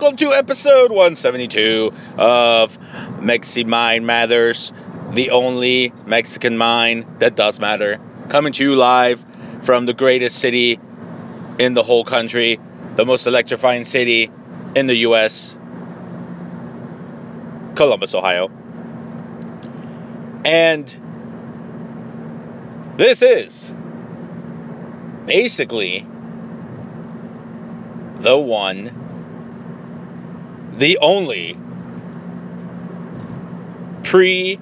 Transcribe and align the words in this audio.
Welcome 0.00 0.16
to 0.16 0.32
episode 0.32 0.92
172 0.92 1.92
of 2.18 2.78
Mexi 3.18 3.66
Mind 3.66 4.06
Matters, 4.06 4.72
the 5.12 5.30
only 5.30 5.92
Mexican 6.06 6.56
mind 6.56 7.04
that 7.18 7.34
does 7.34 7.58
matter. 7.58 7.98
Coming 8.28 8.52
to 8.52 8.62
you 8.62 8.76
live 8.76 9.24
from 9.62 9.86
the 9.86 9.94
greatest 9.94 10.38
city 10.38 10.78
in 11.58 11.74
the 11.74 11.82
whole 11.82 12.04
country, 12.04 12.60
the 12.94 13.04
most 13.04 13.26
electrifying 13.26 13.84
city 13.84 14.30
in 14.76 14.86
the 14.86 14.94
U.S., 14.98 15.58
Columbus, 17.74 18.14
Ohio. 18.14 18.52
And 20.44 20.86
this 22.96 23.20
is 23.22 23.74
basically 25.26 26.06
the 28.20 28.38
one 28.38 28.97
the 30.78 30.98
only 30.98 31.58
pre 34.04 34.58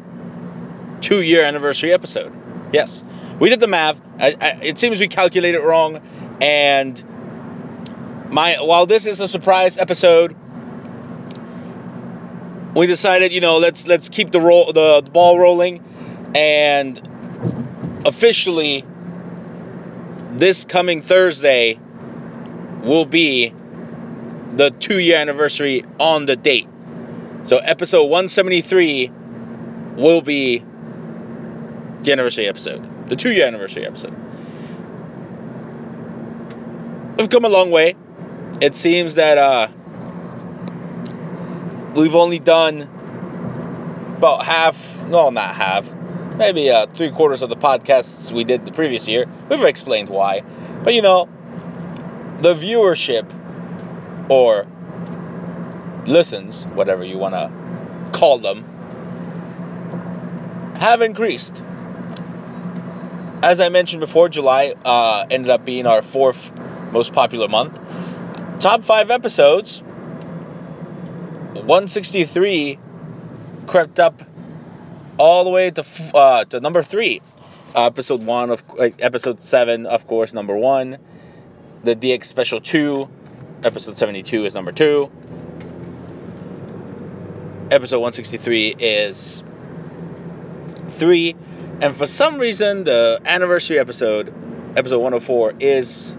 two 1.01 1.23
year 1.23 1.45
anniversary 1.45 1.93
episode. 1.93 2.33
Yes, 2.73 3.05
we 3.39 3.49
did 3.49 3.61
the 3.61 3.67
math. 3.67 4.01
I, 4.19 4.37
I, 4.41 4.49
it 4.63 4.79
seems 4.79 4.99
we 4.99 5.09
calculated 5.09 5.61
wrong, 5.61 6.01
and 6.41 7.03
my 8.31 8.57
while 8.61 8.87
this 8.87 9.07
is 9.07 9.21
a 9.21 9.29
surprise 9.29 9.79
episode, 9.79 10.35
we 12.75 12.87
decided 12.87 13.33
you 13.33 13.41
know 13.41 13.59
let's 13.59 13.87
let's 13.87 14.09
keep 14.09 14.31
the 14.31 14.41
roll 14.41 14.73
the, 14.73 15.03
the 15.03 15.11
ball 15.11 15.39
rolling, 15.39 15.83
and 16.35 17.01
officially 18.05 18.85
this 20.33 20.65
coming 20.65 21.03
Thursday 21.03 21.79
will 22.83 23.07
be 23.07 23.55
the 24.57 24.71
two 24.71 24.99
year 24.99 25.19
anniversary 25.19 25.85
on 26.01 26.27
the 26.27 26.37
date. 26.37 26.69
So 27.45 27.59
episode 27.59 28.05
173 28.05 29.13
will 29.97 30.23
be 30.23 30.65
the 32.03 32.13
anniversary 32.13 32.49
episode, 32.49 33.09
the 33.09 33.17
two 33.17 33.33
year 33.33 33.47
anniversary 33.47 33.87
episode. 33.87 34.15
We've 37.19 37.31
come 37.31 37.45
a 37.45 37.49
long 37.49 37.71
way. 37.71 37.95
It 38.61 38.75
seems 38.75 39.17
that 39.17 39.39
uh, 39.39 39.69
we've 41.95 42.15
only 42.15 42.39
done 42.39 42.83
about 44.17 44.45
half, 44.45 45.05
no, 45.05 45.31
not 45.31 45.55
half, 45.55 45.91
maybe 46.37 46.71
uh, 46.71 46.87
three 46.87 47.11
quarters 47.11 47.43
of 47.43 47.49
the 47.49 47.57
podcasts 47.57 48.33
we 48.33 48.45
did 48.45 48.65
the 48.65 48.73
previous 48.73 49.07
year. 49.09 49.27
We've 49.51 49.63
explained 49.63 50.09
why. 50.09 50.43
But 50.83 50.95
you 50.95 51.03
know, 51.03 51.29
the 52.41 52.55
viewership 52.55 53.31
or 54.29 54.67
listens, 56.07 56.65
whatever 56.65 57.05
you 57.05 57.19
want 57.19 57.35
to 57.35 57.51
call 58.19 58.39
them, 58.39 58.65
have 60.77 61.03
increased. 61.03 61.63
As 63.43 63.61
I 63.61 63.69
mentioned 63.69 64.01
before, 64.01 64.29
July 64.29 64.75
uh, 64.85 65.27
ended 65.31 65.51
up 65.51 65.65
being 65.65 65.87
our 65.87 66.03
fourth 66.03 66.53
most 66.93 67.13
popular 67.13 67.49
month. 67.49 67.79
Top 68.61 68.85
five 68.85 69.11
episodes, 69.11 69.81
163 69.81 72.79
crept 73.67 73.99
up 74.01 74.23
all 75.19 75.45
the 75.45 75.51
way 75.51 75.71
to 75.71 75.85
uh, 76.15 76.45
to 76.45 76.61
number 76.61 76.83
three. 76.83 77.21
Uh, 77.75 77.87
episode 77.87 78.23
one 78.23 78.51
of 78.51 78.63
uh, 78.79 78.91
episode 78.99 79.41
seven, 79.41 79.87
of 79.87 80.07
course, 80.07 80.33
number 80.33 80.57
one. 80.57 80.99
The 81.85 81.95
DX 81.95 82.25
Special 82.25 82.61
two 82.61 83.09
Episode 83.67 83.99
72 83.99 84.45
is 84.45 84.55
number 84.55 84.71
two. 84.71 85.11
Episode 87.69 87.99
163 87.99 88.77
is 88.79 89.43
three. 90.91 91.35
And 91.81 91.97
for 91.97 92.07
some 92.07 92.39
reason, 92.39 92.85
the 92.85 93.21
anniversary 93.25 93.81
episode, 93.81 94.33
episode 94.77 94.99
104, 95.01 95.55
is 95.59 96.17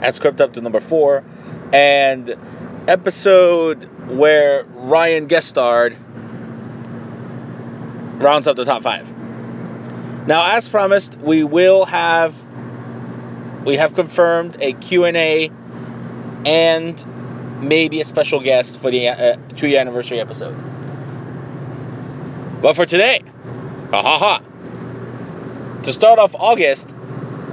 has 0.00 0.18
crept 0.18 0.40
up 0.40 0.54
to 0.54 0.62
number 0.62 0.80
four. 0.80 1.22
And 1.70 2.34
episode 2.88 3.84
where 4.08 4.64
Ryan 4.64 5.26
guest 5.26 5.48
starred 5.48 5.98
rounds 8.22 8.46
up 8.46 8.56
the 8.56 8.64
top 8.64 8.82
five. 8.82 9.06
Now, 10.26 10.56
as 10.56 10.66
promised, 10.66 11.18
we 11.18 11.44
will 11.44 11.84
have 11.84 12.34
we 13.66 13.76
have 13.76 13.94
confirmed 13.94 14.56
a 14.60 14.72
Q&A 14.72 15.50
and 16.46 17.62
maybe 17.62 18.00
a 18.00 18.04
special 18.04 18.40
guest 18.40 18.80
for 18.80 18.90
the 18.90 19.08
uh, 19.08 19.36
two-year 19.56 19.80
anniversary 19.80 20.20
episode. 20.20 20.56
But 22.62 22.74
for 22.74 22.86
today, 22.86 23.20
ha 23.90 24.02
ha 24.02 24.18
ha. 24.18 24.42
To 25.84 25.92
start 25.92 26.18
off 26.18 26.34
August, 26.34 26.88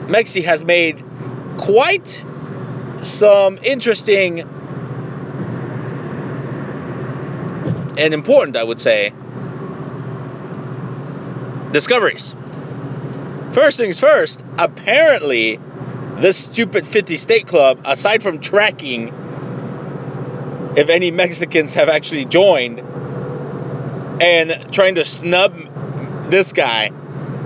Mexi 0.07 0.43
has 0.43 0.63
made 0.63 1.03
quite 1.57 2.23
some 3.03 3.57
interesting 3.63 4.41
and 7.97 8.13
important, 8.13 8.57
I 8.57 8.63
would 8.63 8.79
say, 8.79 9.13
discoveries. 11.71 12.35
First 13.53 13.77
things 13.77 13.99
first, 13.99 14.43
apparently 14.57 15.59
this 16.19 16.37
stupid 16.37 16.87
50 16.87 17.17
state 17.17 17.47
club, 17.47 17.81
aside 17.85 18.23
from 18.23 18.39
tracking 18.39 19.13
if 20.77 20.89
any 20.89 21.11
Mexicans 21.11 21.73
have 21.75 21.89
actually 21.89 22.25
joined 22.25 22.79
and 24.21 24.73
trying 24.73 24.95
to 24.95 25.05
snub 25.05 25.55
this 26.29 26.53
guy, 26.53 26.91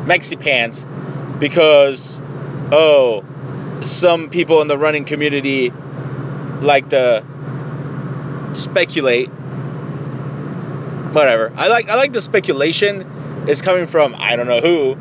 Mexipants, 0.06 0.86
because, 1.40 2.20
oh, 2.72 3.24
some 3.82 4.30
people 4.30 4.62
in 4.62 4.68
the 4.68 4.78
running 4.78 5.06
community 5.06 5.72
like 6.62 6.90
to 6.90 7.24
speculate. 8.54 9.30
Whatever. 11.12 11.52
I 11.56 11.68
like 11.68 11.90
I 11.90 11.96
like 11.96 12.14
the 12.14 12.22
speculation 12.22 13.48
is 13.48 13.62
coming 13.62 13.88
from 13.88 14.16
I 14.18 14.36
don't 14.36 14.48
know 14.48 14.62
who 14.62 14.96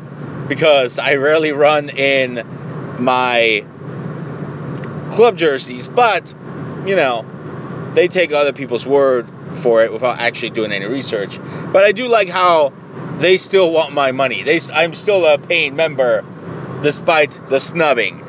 because 0.47 0.97
I 0.97 1.15
rarely 1.15 1.51
run 1.51 1.89
in 1.89 2.37
my 2.99 3.65
club 5.11 5.37
jerseys, 5.37 5.89
but 5.89 6.33
you 6.85 6.95
know, 6.95 7.25
they 7.93 8.07
take 8.07 8.31
other 8.31 8.53
people's 8.53 8.85
word 8.85 9.27
for 9.55 9.83
it 9.83 9.91
without 9.91 10.19
actually 10.19 10.51
doing 10.51 10.71
any 10.71 10.85
research. 10.85 11.39
But 11.39 11.83
I 11.83 11.91
do 11.91 12.07
like 12.07 12.29
how 12.29 12.73
they 13.19 13.37
still 13.37 13.71
want 13.71 13.93
my 13.93 14.11
money. 14.11 14.43
They, 14.43 14.59
I'm 14.73 14.93
still 14.93 15.25
a 15.25 15.37
paying 15.37 15.75
member 15.75 16.23
despite 16.81 17.31
the 17.49 17.59
snubbing. 17.59 18.25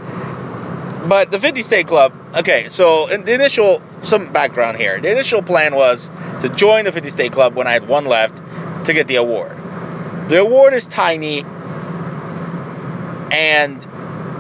But 1.09 1.31
the 1.31 1.39
50 1.39 1.63
State 1.63 1.87
Club, 1.87 2.13
okay, 2.37 2.69
so 2.69 3.07
in 3.07 3.25
the 3.25 3.33
initial, 3.33 3.83
some 4.03 4.33
background 4.33 4.79
here. 4.79 5.01
The 5.01 5.11
initial 5.11 5.43
plan 5.43 5.75
was 5.75 6.11
to 6.41 6.49
join 6.49 6.85
the 6.85 6.93
50 6.93 7.11
State 7.11 7.33
Club 7.33 7.55
when 7.55 7.67
I 7.67 7.73
had 7.73 7.89
one 7.89 8.07
left 8.07 8.43
to 8.87 8.93
get 8.93 9.07
the 9.07 9.17
award. 9.17 9.57
The 10.29 10.41
award 10.41 10.75
is 10.75 10.87
tiny, 10.87 11.45
and 13.31 13.85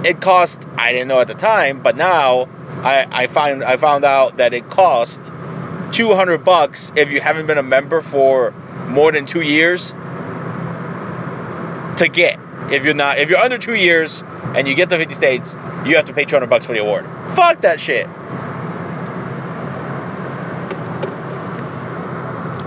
it 0.04 0.20
cost 0.20 0.66
I 0.76 0.92
didn't 0.92 1.08
know 1.08 1.20
at 1.20 1.28
the 1.28 1.34
time, 1.34 1.82
but 1.82 1.96
now 1.96 2.48
I, 2.82 3.06
I 3.10 3.26
find 3.26 3.62
I 3.64 3.76
found 3.76 4.04
out 4.04 4.38
that 4.38 4.54
it 4.54 4.68
cost 4.68 5.30
200 5.92 6.44
bucks 6.44 6.92
if 6.96 7.12
you 7.12 7.20
haven't 7.20 7.46
been 7.46 7.58
a 7.58 7.62
member 7.62 8.00
for 8.00 8.52
more 8.88 9.12
than 9.12 9.26
two 9.26 9.42
years 9.42 9.90
to 11.98 12.08
get. 12.12 12.38
If 12.70 12.84
you're 12.84 12.94
not, 12.94 13.18
if 13.18 13.30
you're 13.30 13.38
under 13.38 13.58
two 13.58 13.74
years, 13.74 14.22
and 14.54 14.66
you 14.66 14.74
get 14.74 14.90
to 14.90 14.98
50 14.98 15.14
states, 15.14 15.54
you 15.84 15.96
have 15.96 16.06
to 16.06 16.12
pay 16.12 16.24
200 16.24 16.48
bucks 16.48 16.66
for 16.66 16.72
the 16.72 16.80
award. 16.80 17.06
Fuck 17.34 17.62
that 17.62 17.78
shit. 17.78 18.06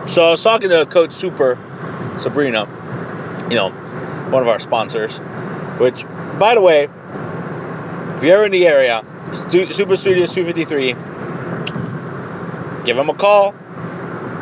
So 0.10 0.26
I 0.26 0.32
was 0.32 0.44
talking 0.44 0.70
to 0.70 0.86
Coach 0.86 1.12
Super 1.12 1.58
Sabrina, 2.18 2.68
you 3.50 3.56
know, 3.56 3.70
one 4.30 4.42
of 4.42 4.48
our 4.48 4.60
sponsors, 4.60 5.18
which, 5.80 6.06
by 6.40 6.56
the 6.56 6.62
way, 6.62 6.88
if 8.24 8.28
you're 8.28 8.46
in 8.46 8.54
the 8.54 8.66
area, 8.66 9.04
Super 9.34 9.98
Studios 9.98 10.34
253, 10.34 10.94
give 12.86 12.96
them 12.96 13.10
a 13.10 13.14
call, 13.14 13.52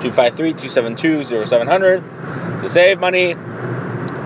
253-272-0700, 0.02 2.62
to 2.62 2.70
save 2.70 3.00
money 3.00 3.30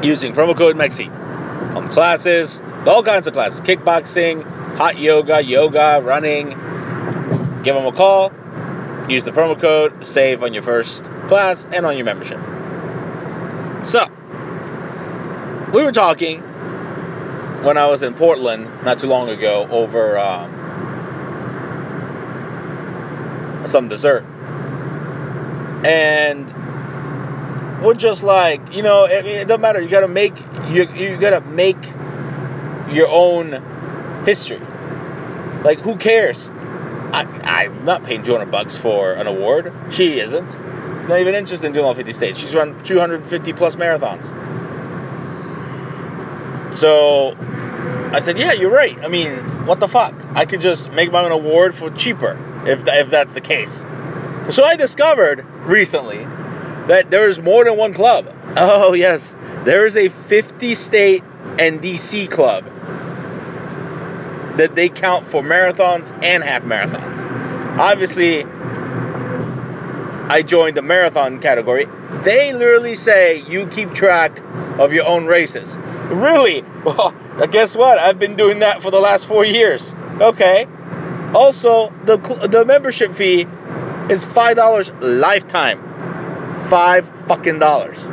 using 0.03 0.33
promo 0.33 0.57
code 0.57 0.75
MEXI 0.75 1.73
on 1.73 1.87
classes, 1.87 2.61
all 2.85 3.01
kinds 3.01 3.27
of 3.27 3.33
classes, 3.33 3.61
kickboxing, 3.61 4.43
hot 4.75 4.99
yoga, 4.99 5.41
yoga, 5.41 6.01
running. 6.03 6.49
Give 7.63 7.75
them 7.75 7.85
a 7.85 7.93
call, 7.93 8.33
use 9.07 9.23
the 9.23 9.31
promo 9.31 9.57
code, 9.57 10.05
save 10.05 10.43
on 10.43 10.53
your 10.53 10.63
first 10.63 11.05
class 11.29 11.63
and 11.63 11.85
on 11.85 11.95
your 11.95 12.03
membership. 12.03 12.41
So, 13.85 14.05
we 15.73 15.81
were 15.81 15.93
talking 15.93 16.43
when 17.65 17.77
I 17.79 17.87
was 17.87 18.03
in 18.03 18.13
Portland 18.13 18.65
not 18.83 18.99
too 18.99 19.07
long 19.07 19.27
ago 19.27 19.67
over 19.71 20.19
um, 20.19 20.51
some 23.65 23.87
dessert. 23.87 24.23
And 25.83 26.45
we're 27.83 27.95
just 27.95 28.21
like, 28.21 28.75
you 28.75 28.83
know, 28.83 29.05
it, 29.05 29.25
it 29.25 29.47
doesn't 29.47 29.61
matter. 29.61 29.81
You 29.81 29.89
gotta 29.89 30.07
make 30.07 30.37
you 30.69 30.87
you 30.93 31.17
gotta 31.17 31.41
make 31.41 31.83
your 32.91 33.07
own 33.09 34.23
history. 34.25 34.61
Like, 35.63 35.79
who 35.79 35.97
cares? 35.97 36.51
I, 36.51 37.23
I'm 37.43 37.83
not 37.85 38.03
paying 38.03 38.21
200 38.21 38.51
bucks 38.51 38.77
for 38.77 39.13
an 39.13 39.25
award. 39.25 39.73
She 39.89 40.19
isn't. 40.19 40.51
She's 40.51 41.09
not 41.09 41.19
even 41.19 41.33
interested 41.33 41.65
in 41.65 41.73
doing 41.73 41.85
all 41.85 41.95
50 41.95 42.13
states. 42.13 42.37
She's 42.37 42.53
run 42.53 42.83
250 42.83 43.53
plus 43.53 43.75
marathons. 43.75 44.31
So 46.75 47.35
I 48.15 48.21
said, 48.21 48.39
yeah, 48.39 48.53
you're 48.53 48.71
right. 48.71 48.97
I 48.99 49.09
mean, 49.09 49.65
what 49.65 49.81
the 49.81 49.89
fuck? 49.89 50.15
I 50.35 50.45
could 50.45 50.61
just 50.61 50.89
make 50.89 51.11
my 51.11 51.25
own 51.25 51.33
award 51.33 51.75
for 51.75 51.89
cheaper 51.89 52.39
if, 52.65 52.87
if 52.87 53.09
that's 53.09 53.33
the 53.33 53.41
case. 53.41 53.83
So 54.51 54.63
I 54.63 54.77
discovered 54.77 55.45
recently 55.65 56.19
that 56.87 57.11
there's 57.11 57.41
more 57.41 57.65
than 57.65 57.75
one 57.75 57.93
club. 57.93 58.33
Oh, 58.55 58.93
yes. 58.93 59.35
There 59.65 59.85
is 59.85 59.97
a 59.97 60.07
50 60.07 60.75
state 60.75 61.25
and 61.59 61.81
DC 61.81 62.31
club 62.31 62.63
that 64.57 64.75
they 64.75 64.87
count 64.87 65.27
for 65.27 65.43
marathons 65.43 66.17
and 66.23 66.41
half 66.41 66.63
marathons. 66.63 67.27
Obviously, 67.77 68.45
I 70.29 70.41
joined 70.41 70.77
the 70.77 70.81
marathon 70.81 71.41
category. 71.41 71.85
They 72.23 72.53
literally 72.53 72.95
say 72.95 73.41
you 73.41 73.67
keep 73.67 73.93
track 73.93 74.39
of 74.79 74.93
your 74.93 75.05
own 75.05 75.25
races. 75.25 75.77
Really? 75.77 76.63
Well, 76.85 77.15
guess 77.51 77.75
what? 77.75 77.97
I've 77.99 78.19
been 78.19 78.35
doing 78.35 78.59
that 78.59 78.81
for 78.81 78.91
the 78.91 78.99
last 78.99 79.27
four 79.27 79.43
years. 79.45 79.93
Okay. 80.21 80.67
Also, 81.33 81.93
the 82.05 82.17
the 82.49 82.65
membership 82.65 83.13
fee 83.13 83.45
is 84.09 84.23
five 84.23 84.55
dollars 84.55 84.91
lifetime. 85.01 85.81
Five 86.69 87.07
fucking 87.27 87.59
dollars. 87.59 88.03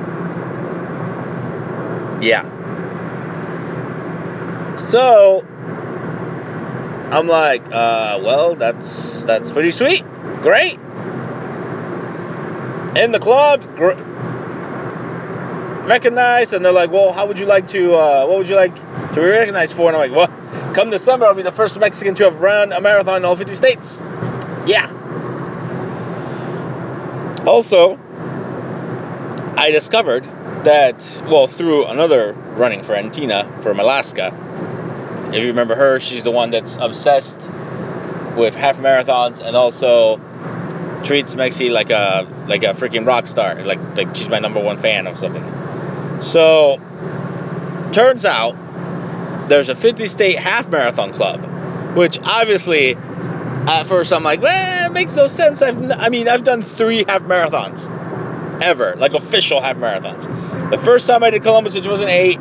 Yeah. 2.20 2.48
So 4.76 5.46
I'm 7.10 7.28
like, 7.28 7.62
uh, 7.70 8.20
well, 8.22 8.56
that's 8.56 9.22
that's 9.22 9.50
pretty 9.50 9.70
sweet. 9.70 10.04
Great. 10.42 10.78
In 12.96 13.12
the 13.12 13.18
club, 13.20 13.62
recognized, 15.86 16.52
and 16.52 16.64
they're 16.64 16.72
like, 16.72 16.90
well, 16.90 17.12
how 17.12 17.26
would 17.26 17.38
you 17.38 17.46
like 17.46 17.68
to? 17.68 17.94
Uh, 17.94 18.26
what 18.26 18.38
would 18.38 18.48
you 18.48 18.56
like 18.56 18.74
to 18.74 19.20
be 19.20 19.26
recognized 19.26 19.76
for? 19.76 19.88
And 19.88 19.96
I'm 19.96 20.10
like, 20.10 20.16
well, 20.16 20.72
come 20.74 20.90
December, 20.90 21.26
I'll 21.26 21.34
be 21.34 21.42
the 21.42 21.52
first 21.52 21.78
Mexican 21.78 22.14
to 22.16 22.24
have 22.24 22.40
run 22.40 22.72
a 22.72 22.80
marathon 22.80 23.18
in 23.18 23.24
all 23.24 23.36
50 23.36 23.54
states. 23.54 23.98
Yeah. 24.66 24.90
Also, 27.46 27.98
I 29.56 29.70
discovered 29.72 30.24
that, 30.64 31.22
well, 31.28 31.46
through 31.48 31.86
another 31.86 32.32
running 32.32 32.82
friend, 32.82 33.12
Tina, 33.12 33.60
from 33.62 33.80
Alaska, 33.80 34.32
if 35.32 35.40
you 35.40 35.48
remember 35.48 35.74
her, 35.74 35.98
she's 35.98 36.24
the 36.24 36.30
one 36.30 36.50
that's 36.50 36.76
obsessed 36.76 37.50
with 38.36 38.54
half 38.54 38.76
marathons 38.78 39.40
and 39.40 39.56
also 39.56 40.18
treats 41.02 41.34
Mexi 41.34 41.70
like 41.70 41.90
a 41.90 42.28
like 42.46 42.62
a 42.62 42.74
freaking 42.74 43.06
rock 43.06 43.26
star. 43.26 43.62
Like 43.64 43.96
like 43.96 44.14
she's 44.14 44.28
my 44.28 44.38
number 44.38 44.60
one 44.60 44.76
fan 44.76 45.06
or 45.06 45.16
something. 45.16 45.42
So 46.22 46.80
turns 47.92 48.24
out 48.24 49.48
there's 49.48 49.68
a 49.68 49.76
50 49.76 50.06
state 50.06 50.38
half 50.38 50.68
marathon 50.68 51.12
club, 51.12 51.96
which 51.96 52.18
obviously 52.24 52.94
at 52.94 53.84
first 53.84 54.12
I'm 54.12 54.22
like, 54.22 54.40
well, 54.40 54.90
it 54.90 54.92
makes 54.92 55.14
no 55.16 55.26
sense. 55.26 55.62
I've 55.62 55.90
I 55.90 56.08
mean 56.08 56.28
I've 56.28 56.44
done 56.44 56.62
three 56.62 57.04
half 57.06 57.22
marathons 57.22 57.90
ever, 58.62 58.94
like 58.96 59.14
official 59.14 59.60
half 59.60 59.76
marathons. 59.76 60.70
The 60.70 60.78
first 60.78 61.06
time 61.06 61.22
I 61.22 61.30
did 61.30 61.42
Columbus 61.42 61.74
in 61.74 61.82
2008 61.82 62.38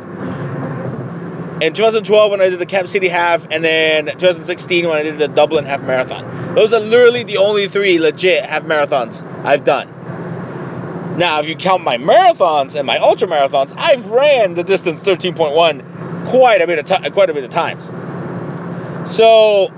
in 1.62 1.74
2012 1.74 2.30
when 2.30 2.40
I 2.40 2.48
did 2.48 2.58
the 2.58 2.66
Cap 2.66 2.88
City 2.88 3.06
half, 3.08 3.46
and 3.50 3.64
then 3.64 4.06
2016 4.06 4.88
when 4.88 4.98
I 4.98 5.02
did 5.04 5.18
the 5.18 5.28
Dublin 5.28 5.64
half 5.64 5.80
marathon. 5.82 6.54
Those 6.56 6.72
are 6.72 6.80
literally 6.80 7.22
the 7.22 7.38
only 7.38 7.68
three 7.68 8.00
legit 8.00 8.44
half 8.44 8.64
marathons 8.64 9.22
I've 9.44 9.62
done. 9.62 9.88
Now, 11.16 11.40
if 11.40 11.48
you 11.48 11.56
count 11.56 11.82
my 11.82 11.98
marathons 11.98 12.74
and 12.74 12.86
my 12.86 12.98
ultra 12.98 13.28
marathons, 13.28 13.74
I've 13.76 14.06
ran 14.08 14.54
the 14.54 14.64
distance 14.64 15.02
13.1 15.02 16.26
quite 16.26 16.62
a 16.62 16.66
bit 16.66 16.78
of 16.78 17.12
quite 17.12 17.30
a 17.30 17.34
bit 17.34 17.44
of 17.44 17.50
times. 17.50 17.86
So 19.12 19.68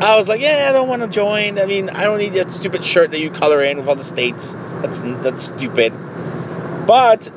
I 0.00 0.16
was 0.16 0.28
like, 0.28 0.40
yeah, 0.40 0.66
I 0.68 0.72
don't 0.72 0.88
want 0.88 1.02
to 1.02 1.08
join. 1.08 1.58
I 1.58 1.66
mean, 1.66 1.90
I 1.90 2.04
don't 2.04 2.18
need 2.18 2.34
that 2.34 2.50
stupid 2.50 2.84
shirt 2.84 3.10
that 3.12 3.20
you 3.20 3.30
color 3.30 3.62
in 3.62 3.78
with 3.78 3.88
all 3.88 3.96
the 3.96 4.04
states. 4.04 4.54
That's 4.82 5.00
that's 5.00 5.44
stupid. 5.44 5.92
But 6.86 7.30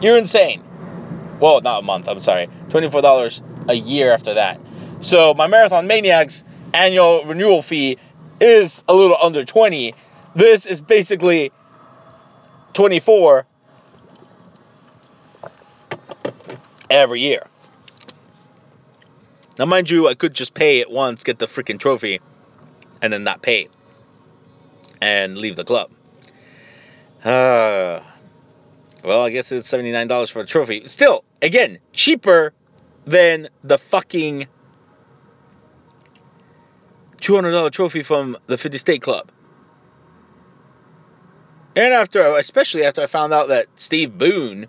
You're 0.02 0.18
insane. 0.18 0.64
Well, 1.40 1.62
not 1.62 1.80
a 1.80 1.86
month. 1.86 2.08
I'm 2.08 2.20
sorry, 2.20 2.50
twenty 2.70 2.90
four 2.90 3.02
dollars 3.02 3.42
a 3.68 3.74
year 3.74 4.12
after 4.12 4.36
that. 4.36 4.60
So 5.02 5.34
my 5.34 5.48
Marathon 5.48 5.88
Maniacs 5.88 6.44
annual 6.74 7.24
renewal 7.24 7.62
fee 7.62 7.98
is 8.40 8.84
a 8.88 8.94
little 8.94 9.18
under 9.20 9.44
20. 9.44 9.94
This 10.36 10.66
is 10.66 10.82
basically 10.82 11.52
24 12.74 13.46
every 16.90 17.22
year. 17.22 17.48
Now, 19.58 19.66
mind 19.66 19.90
you, 19.90 20.08
I 20.08 20.14
could 20.14 20.34
just 20.34 20.54
pay 20.54 20.80
it 20.80 20.90
once, 20.92 21.24
get 21.24 21.40
the 21.40 21.48
freaking 21.48 21.80
trophy, 21.80 22.22
and 23.02 23.12
then 23.12 23.24
not 23.24 23.42
pay 23.42 23.70
and 25.02 25.38
leave 25.38 25.56
the 25.56 25.64
club. 25.64 25.92
Uh, 27.24 28.02
well, 29.04 29.24
I 29.24 29.30
guess 29.32 29.52
it's 29.52 29.72
$79 29.72 30.32
for 30.32 30.42
a 30.42 30.46
trophy. 30.46 30.86
Still, 30.86 31.24
again, 31.42 31.80
cheaper 31.94 32.54
than 33.06 33.50
the 33.64 33.78
fucking 33.78 34.48
$200 37.18 37.72
trophy 37.72 38.04
from 38.04 38.38
the 38.48 38.58
50 38.58 38.78
State 38.78 39.02
Club. 39.02 39.32
And 41.76 41.94
after, 41.94 42.22
especially 42.38 42.86
after 42.86 43.02
I 43.02 43.08
found 43.08 43.34
out 43.34 43.50
that 43.50 43.68
Steve 43.76 44.18
Boone 44.18 44.68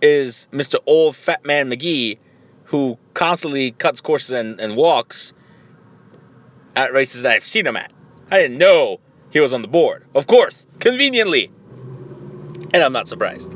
is 0.00 0.48
Mr. 0.52 0.78
Old 0.86 1.16
Fat 1.16 1.44
Man 1.44 1.70
McGee, 1.70 2.18
who 2.66 2.98
constantly 3.14 3.70
cuts 3.70 4.00
courses 4.00 4.30
and, 4.30 4.60
and 4.60 4.76
walks 4.76 5.32
at 6.74 6.92
races 6.92 7.22
that 7.22 7.32
I've 7.32 7.44
seen 7.44 7.66
him 7.66 7.76
at. 7.76 7.92
I 8.30 8.38
didn't 8.38 8.58
know 8.58 9.00
he 9.30 9.40
was 9.40 9.52
on 9.52 9.62
the 9.62 9.68
board. 9.68 10.04
Of 10.14 10.26
course, 10.26 10.66
conveniently. 10.78 11.50
And 12.72 12.82
I'm 12.82 12.92
not 12.92 13.08
surprised. 13.08 13.52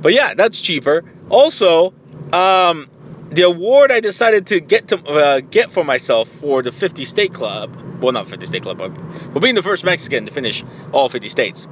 But 0.00 0.12
yeah, 0.14 0.34
that's 0.34 0.60
cheaper. 0.60 1.04
Also, 1.28 1.92
um, 2.32 2.88
the 3.30 3.42
award 3.42 3.90
I 3.90 4.00
decided 4.00 4.46
to 4.48 4.60
get 4.60 4.88
to 4.88 5.04
uh, 5.04 5.40
get 5.40 5.72
for 5.72 5.84
myself 5.84 6.28
for 6.28 6.62
the 6.62 6.72
50 6.72 7.04
state 7.04 7.34
club, 7.34 7.76
well, 8.00 8.12
not 8.12 8.28
50 8.28 8.46
state 8.46 8.62
club, 8.62 8.78
but 8.78 8.96
for 9.32 9.40
being 9.40 9.54
the 9.54 9.62
first 9.62 9.84
Mexican 9.84 10.26
to 10.26 10.32
finish 10.32 10.64
all 10.92 11.08
50 11.08 11.28
states. 11.28 11.66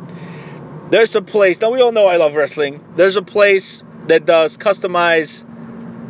There's 0.91 1.15
a 1.15 1.23
place. 1.23 1.61
Now 1.61 1.71
we 1.71 1.81
all 1.81 1.93
know 1.93 2.07
I 2.07 2.17
love 2.17 2.35
wrestling. 2.35 2.85
There's 2.97 3.17
a 3.17 3.23
place 3.23 3.83
that 4.07 4.25
does 4.25 4.57
customized 4.57 5.45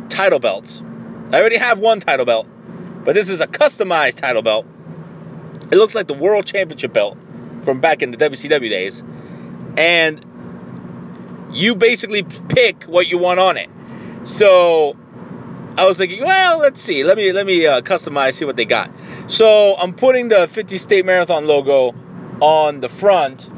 title 0.09 0.39
belts. 0.39 0.83
I 1.31 1.39
already 1.39 1.57
have 1.57 1.79
one 1.79 1.99
title 1.99 2.25
belt, 2.25 2.47
but 3.03 3.13
this 3.15 3.29
is 3.29 3.41
a 3.41 3.47
customized 3.47 4.21
title 4.21 4.41
belt. 4.41 4.65
It 5.71 5.75
looks 5.75 5.95
like 5.95 6.07
the 6.07 6.13
World 6.13 6.45
Championship 6.45 6.93
belt 6.93 7.17
from 7.63 7.81
back 7.81 8.01
in 8.01 8.11
the 8.11 8.17
WCW 8.17 8.69
days, 8.69 9.03
and 9.77 10.25
you 11.51 11.75
basically 11.75 12.23
pick 12.23 12.83
what 12.83 13.07
you 13.07 13.17
want 13.17 13.39
on 13.39 13.57
it. 13.57 13.69
So 14.23 14.95
I 15.77 15.85
was 15.85 15.97
thinking, 15.97 16.23
well, 16.23 16.59
let's 16.59 16.81
see. 16.81 17.03
Let 17.03 17.17
me 17.17 17.31
let 17.31 17.45
me 17.45 17.65
uh, 17.65 17.81
customize, 17.81 18.35
see 18.35 18.45
what 18.45 18.55
they 18.55 18.65
got. 18.65 18.91
So 19.27 19.75
I'm 19.77 19.93
putting 19.93 20.29
the 20.29 20.47
50 20.47 20.77
State 20.77 21.05
Marathon 21.05 21.45
logo 21.45 21.93
on 22.41 22.79
the 22.79 22.89
front 22.89 23.49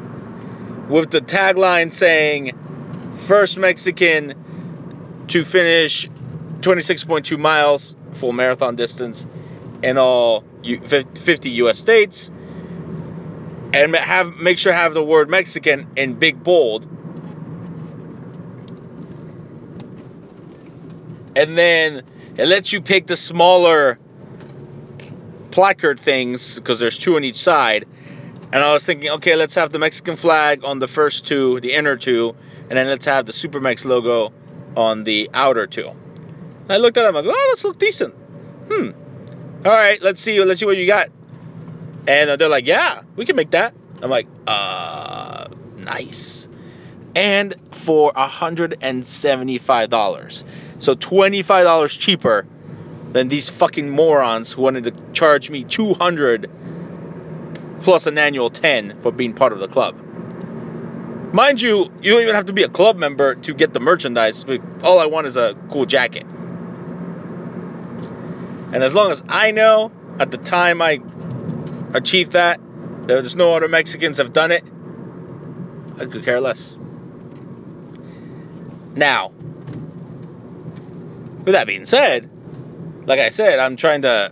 with 0.90 1.12
the 1.12 1.22
tagline 1.22 1.94
saying, 1.94 2.58
first 3.28 3.58
Mexican 3.58 5.26
to 5.28 5.44
finish 5.44 6.10
26.2 6.62 7.38
miles 7.38 7.96
full 8.14 8.32
marathon 8.32 8.76
distance 8.76 9.26
in 9.82 9.98
all 9.98 10.44
50 10.64 11.50
U.S. 11.52 11.80
states, 11.80 12.30
and 13.74 13.96
have 13.96 14.36
make 14.38 14.58
sure 14.58 14.74
have 14.74 14.94
the 14.94 15.04
word 15.04 15.30
Mexican 15.30 15.88
in 15.96 16.16
big 16.16 16.44
bold 16.44 16.88
and 21.40 21.58
then 21.58 22.04
it 22.38 22.46
lets 22.48 22.74
you 22.74 22.82
pick 22.82 23.08
the 23.08 23.16
smaller 23.16 23.98
placard 25.52 25.98
things 26.00 26.56
because 26.56 26.80
there's 26.80 26.98
two 26.98 27.16
on 27.16 27.24
each 27.24 27.38
side. 27.38 27.86
And 28.52 28.64
I 28.64 28.74
was 28.74 28.86
thinking, 28.86 29.10
okay, 29.12 29.36
let's 29.36 29.56
have 29.56 29.72
the 29.72 29.80
Mexican 29.80 30.18
flag 30.18 30.66
on 30.66 30.80
the 30.80 30.88
first 30.88 31.26
two, 31.26 31.60
the 31.62 31.74
inner 31.74 31.96
two, 31.96 32.36
and 32.70 32.78
then 32.78 32.88
let's 32.88 33.06
have 33.06 33.26
the 33.26 33.32
Supermex 33.32 33.86
logo 33.86 34.34
on 34.76 35.04
the 35.04 35.30
outer 35.34 35.66
two. 35.66 35.92
I 36.70 36.78
looked 36.78 36.98
at 36.98 37.04
them, 37.04 37.16
I'm 37.16 37.26
like, 37.26 37.36
oh, 37.36 37.52
this 37.54 37.64
look 37.64 37.80
decent. 37.80 38.14
Hmm. 38.14 38.92
All 39.66 39.72
right, 39.72 40.00
let's 40.02 40.22
see, 40.22 40.40
let's 40.44 40.60
see 40.60 40.68
what 40.68 40.78
you 40.78 40.86
got. 40.86 41.08
And 42.08 42.40
they're 42.40 42.48
like, 42.48 42.68
yeah, 42.68 43.02
we 43.16 43.26
can 43.26 43.36
make 43.36 43.50
that. 43.52 43.74
I'm 44.02 44.10
like, 44.10 44.28
uh, 44.48 45.48
nice. 45.78 46.48
And 47.16 47.54
for 47.72 48.12
$175. 48.14 50.44
So 50.80 50.96
$25 50.96 52.00
cheaper 52.00 52.48
than 53.12 53.28
these 53.28 53.50
fucking 53.50 53.90
morons 53.90 54.54
who 54.54 54.62
wanted 54.62 54.86
to 54.86 54.94
charge 55.14 55.50
me 55.50 55.64
200 55.64 56.50
plus 57.82 58.08
an 58.08 58.18
annual 58.18 58.50
10 58.50 59.02
for 59.02 59.12
being 59.12 59.34
part 59.34 59.52
of 59.54 59.60
the 59.60 59.68
club. 59.68 60.02
Mind 61.34 61.62
you, 61.62 61.92
you 62.02 62.14
don't 62.14 62.22
even 62.22 62.36
have 62.36 62.46
to 62.48 62.54
be 62.54 62.64
a 62.64 62.70
club 62.70 62.98
member 62.98 63.36
to 63.36 63.54
get 63.54 63.74
the 63.74 63.80
merchandise. 63.80 64.46
All 64.84 65.00
I 65.00 65.06
want 65.08 65.28
is 65.28 65.38
a 65.38 65.56
cool 65.70 65.86
jacket. 65.86 66.26
And 68.72 68.84
as 68.84 68.94
long 68.94 69.12
as 69.12 69.24
I 69.28 69.52
know 69.52 69.92
at 70.20 70.32
the 70.32 70.38
time 70.38 70.82
I 70.82 71.00
achieved 71.94 72.34
that, 72.34 72.60
there's 73.08 73.36
no 73.36 73.56
other 73.56 73.68
Mexicans 73.68 74.18
have 74.18 74.34
done 74.34 74.52
it, 74.52 74.64
I 75.98 76.06
could 76.06 76.24
care 76.24 76.40
less. 76.40 76.78
Now, 78.96 79.30
with 81.44 81.54
that 81.54 81.66
being 81.68 81.86
said, 81.86 82.30
like 83.06 83.20
I 83.20 83.30
said, 83.30 83.60
I'm 83.60 83.76
trying 83.76 84.04
to 84.04 84.32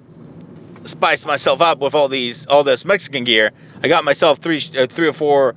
spice 0.84 1.26
myself 1.26 1.62
up 1.62 1.80
with 1.80 1.96
all 1.96 2.08
these 2.08 2.46
all 2.46 2.64
this 2.64 2.86
Mexican 2.86 3.24
gear. 3.24 3.52
I 3.82 3.88
got 3.88 4.04
myself 4.04 4.40
three 4.40 4.62
uh, 4.78 4.88
three 4.88 5.08
or 5.08 5.14
four 5.14 5.56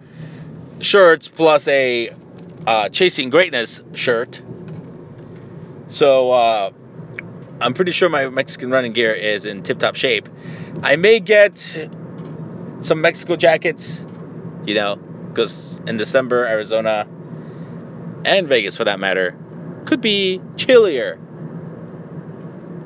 shirts 0.81 1.29
plus 1.29 1.69
a 1.69 2.11
uh, 2.67 2.89
chasing 2.89 3.31
greatness 3.31 3.83
shirt. 3.95 4.41
So 5.89 6.33
uh, 6.33 6.71
I'm 7.61 7.75
pretty 7.75 7.93
sure 7.93 8.09
my 8.09 8.29
Mexican 8.29 8.71
running 8.71 8.93
gear 8.93 9.13
is 9.13 9.45
in 9.45 9.63
tip-top 9.63 9.97
shape. 9.97 10.29
I 10.83 10.97
may 10.97 11.21
get 11.21 11.59
some 12.81 13.01
Mexico 13.01 13.37
jackets, 13.37 14.03
you 14.67 14.75
know, 14.75 14.97
because 14.97 15.81
in 15.87 15.97
December, 15.97 16.47
Arizona 16.47 17.07
and 18.25 18.49
Vegas, 18.49 18.77
for 18.77 18.85
that 18.85 18.99
matter, 18.99 19.37
could 19.85 20.01
be 20.01 20.41
chillier 20.57 21.19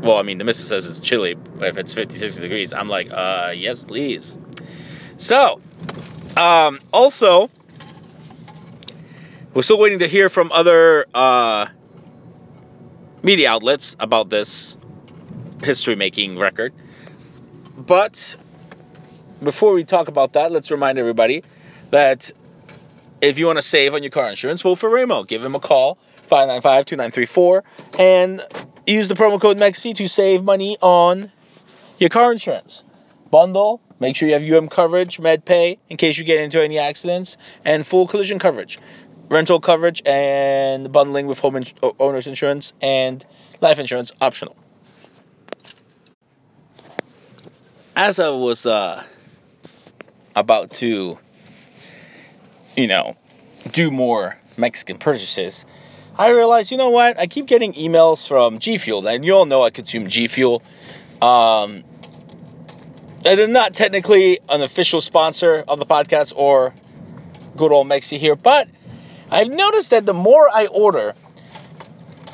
well, 0.04 0.19
I 0.19 0.23
mean, 0.23 0.38
the 0.38 0.45
missus 0.45 0.69
says 0.69 0.87
it's 0.87 1.00
chilly 1.00 1.37
if 1.61 1.78
it's 1.78 1.95
50, 1.95 2.16
60 2.16 2.43
degrees. 2.43 2.73
I'm 2.73 2.88
like, 2.88 3.09
uh, 3.11 3.54
yes, 3.57 3.85
please. 3.85 4.37
So, 5.16 5.61
um, 6.37 6.78
also, 6.93 7.50
we're 9.54 9.62
still 9.62 9.78
waiting 9.78 10.00
to 10.00 10.07
hear 10.07 10.28
from 10.28 10.52
other 10.52 11.07
uh, 11.14 11.66
media 13.25 13.50
outlets 13.50 13.97
about 13.99 14.28
this 14.28 14.76
history 15.62 15.97
making 15.97 16.38
record. 16.38 16.75
But 17.76 18.37
before 19.43 19.73
we 19.73 19.85
talk 19.85 20.09
about 20.09 20.35
that, 20.35 20.52
let's 20.52 20.71
remind 20.71 20.99
everybody 20.99 21.43
that 21.90 22.31
if 23.21 23.38
you 23.38 23.47
want 23.47 23.57
to 23.57 23.62
save 23.62 23.95
on 23.95 24.02
your 24.02 24.11
car 24.11 24.28
insurance, 24.28 24.62
vote 24.62 24.76
for 24.76 24.90
Ramo. 24.90 25.25
Give 25.25 25.43
him 25.43 25.54
a 25.54 25.61
call, 25.61 25.99
595 26.26 26.85
2934, 26.85 27.64
and 27.99 28.43
use 28.87 29.09
the 29.09 29.14
promo 29.14 29.40
code 29.40 29.57
MEXI 29.57 29.95
to 29.97 30.09
save 30.09 30.45
money 30.45 30.76
on 30.81 31.33
your 31.99 32.11
car 32.11 32.31
insurance. 32.31 32.85
Bundle, 33.31 33.81
make 33.99 34.14
sure 34.14 34.28
you 34.28 34.35
have 34.35 34.45
UM 34.45 34.69
coverage, 34.69 35.16
MedPay 35.19 35.78
in 35.88 35.97
case 35.97 36.19
you 36.19 36.25
get 36.25 36.40
into 36.40 36.62
any 36.62 36.78
accidents, 36.78 37.38
and 37.64 37.87
full 37.87 38.07
collision 38.07 38.38
coverage. 38.38 38.78
Rental 39.35 39.59
coverage 39.59 40.00
and 40.07 40.93
bundling 40.93 41.26
with 41.26 41.41
home 41.41 41.57
ins- 41.57 41.75
owner's 41.99 42.29
insurance 42.29 42.73
and 42.81 43.26
life 43.61 43.81
insurance 43.81 44.12
optional. 44.21 44.55
As 47.97 48.21
I 48.21 48.29
was 48.29 48.64
uh, 48.64 49.03
about 50.37 50.75
to, 50.75 51.19
you 52.76 52.87
know, 52.87 53.17
do 53.73 53.91
more 53.91 54.38
Mexican 54.57 54.99
purchases, 54.99 55.67
I 56.17 56.29
realized, 56.29 56.71
you 56.71 56.79
know 56.79 56.91
what? 56.91 57.19
I 57.19 57.26
keep 57.26 57.47
getting 57.47 57.73
emails 57.73 58.29
from 58.29 58.61
G 58.61 58.79
Fuel, 58.79 59.05
and 59.09 59.25
you 59.25 59.35
all 59.35 59.47
know 59.47 59.64
I 59.64 59.71
consume 59.71 60.07
G 60.07 60.29
Fuel. 60.29 60.62
Um, 61.21 61.83
they're 63.25 63.49
not 63.49 63.75
technically 63.75 64.38
an 64.49 64.62
official 64.62 65.00
sponsor 65.00 65.64
of 65.67 65.81
the 65.81 65.87
podcast 65.87 66.35
or 66.37 66.73
good 67.57 67.73
old 67.73 67.88
Mexi 67.88 68.19
here, 68.19 68.37
but 68.37 68.69
I've 69.31 69.49
noticed 69.49 69.90
that 69.90 70.07
the 70.07 70.14
more 70.14 70.49
I 70.52 70.66
order, 70.66 71.14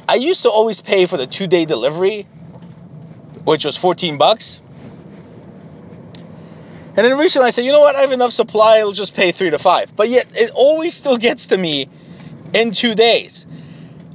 I 0.08 0.16
used 0.16 0.42
to 0.42 0.50
always 0.50 0.80
pay 0.80 1.06
for 1.06 1.16
the 1.16 1.26
two 1.26 1.46
day 1.46 1.64
delivery, 1.64 2.22
which 3.44 3.64
was 3.64 3.76
14 3.76 4.18
bucks. 4.18 4.60
And 6.96 7.06
then 7.06 7.16
recently 7.16 7.48
I 7.48 7.50
said, 7.50 7.64
you 7.64 7.72
know 7.72 7.80
what, 7.80 7.96
I 7.96 8.00
have 8.00 8.12
enough 8.12 8.32
supply, 8.32 8.78
I'll 8.78 8.92
just 8.92 9.14
pay 9.14 9.32
three 9.32 9.50
to 9.50 9.58
five. 9.58 9.94
But 9.94 10.08
yet 10.08 10.36
it 10.36 10.50
always 10.50 10.94
still 10.94 11.16
gets 11.16 11.46
to 11.46 11.56
me 11.56 11.88
in 12.52 12.72
two 12.72 12.94
days. 12.94 13.46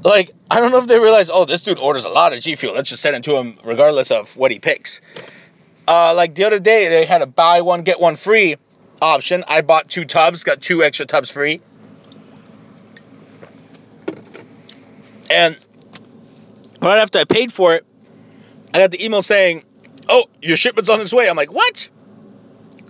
Like, 0.03 0.31
I 0.51 0.59
don't 0.59 0.71
know 0.71 0.77
if 0.77 0.87
they 0.87 0.99
realize, 0.99 1.31
oh, 1.31 1.45
this 1.45 1.63
dude 1.63 1.79
orders 1.79 2.05
a 2.05 2.09
lot 2.09 2.33
of 2.33 2.39
G 2.39 2.55
Fuel. 2.55 2.75
Let's 2.75 2.89
just 2.89 3.01
send 3.01 3.15
it 3.15 3.23
to 3.23 3.35
him 3.37 3.57
regardless 3.63 4.11
of 4.11 4.35
what 4.37 4.51
he 4.51 4.59
picks. 4.59 5.01
Uh, 5.87 6.13
like 6.15 6.35
the 6.35 6.43
other 6.43 6.59
day, 6.59 6.89
they 6.89 7.05
had 7.05 7.21
a 7.21 7.25
buy 7.25 7.61
one, 7.61 7.83
get 7.83 7.99
one 7.99 8.15
free 8.15 8.57
option. 9.01 9.43
I 9.47 9.61
bought 9.61 9.89
two 9.89 10.05
tubs, 10.05 10.43
got 10.43 10.61
two 10.61 10.83
extra 10.83 11.05
tubs 11.05 11.31
free. 11.31 11.61
And 15.29 15.57
right 16.81 16.99
after 16.99 17.19
I 17.19 17.23
paid 17.23 17.51
for 17.51 17.75
it, 17.75 17.85
I 18.73 18.79
got 18.79 18.91
the 18.91 19.03
email 19.03 19.23
saying, 19.23 19.63
oh, 20.09 20.25
your 20.41 20.57
shipment's 20.57 20.89
on 20.89 21.01
its 21.01 21.13
way. 21.13 21.29
I'm 21.29 21.37
like, 21.37 21.51
what? 21.51 21.89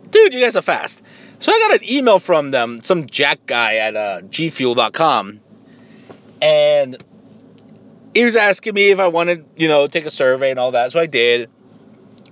Dude, 0.09 0.33
you 0.33 0.41
guys 0.41 0.55
are 0.55 0.61
fast. 0.61 1.01
So 1.39 1.51
I 1.51 1.59
got 1.59 1.81
an 1.81 1.89
email 1.89 2.19
from 2.19 2.51
them, 2.51 2.81
some 2.81 3.05
jack 3.05 3.45
guy 3.45 3.75
at 3.75 3.95
uh, 3.95 4.21
gfuel.com, 4.21 5.41
and 6.41 7.03
he 8.13 8.23
was 8.23 8.35
asking 8.35 8.73
me 8.73 8.91
if 8.91 8.99
I 8.99 9.07
wanted, 9.07 9.45
you 9.57 9.67
know, 9.67 9.87
take 9.87 10.05
a 10.05 10.11
survey 10.11 10.51
and 10.51 10.59
all 10.59 10.71
that. 10.71 10.93
So 10.93 10.99
I 10.99 11.05
did, 11.05 11.49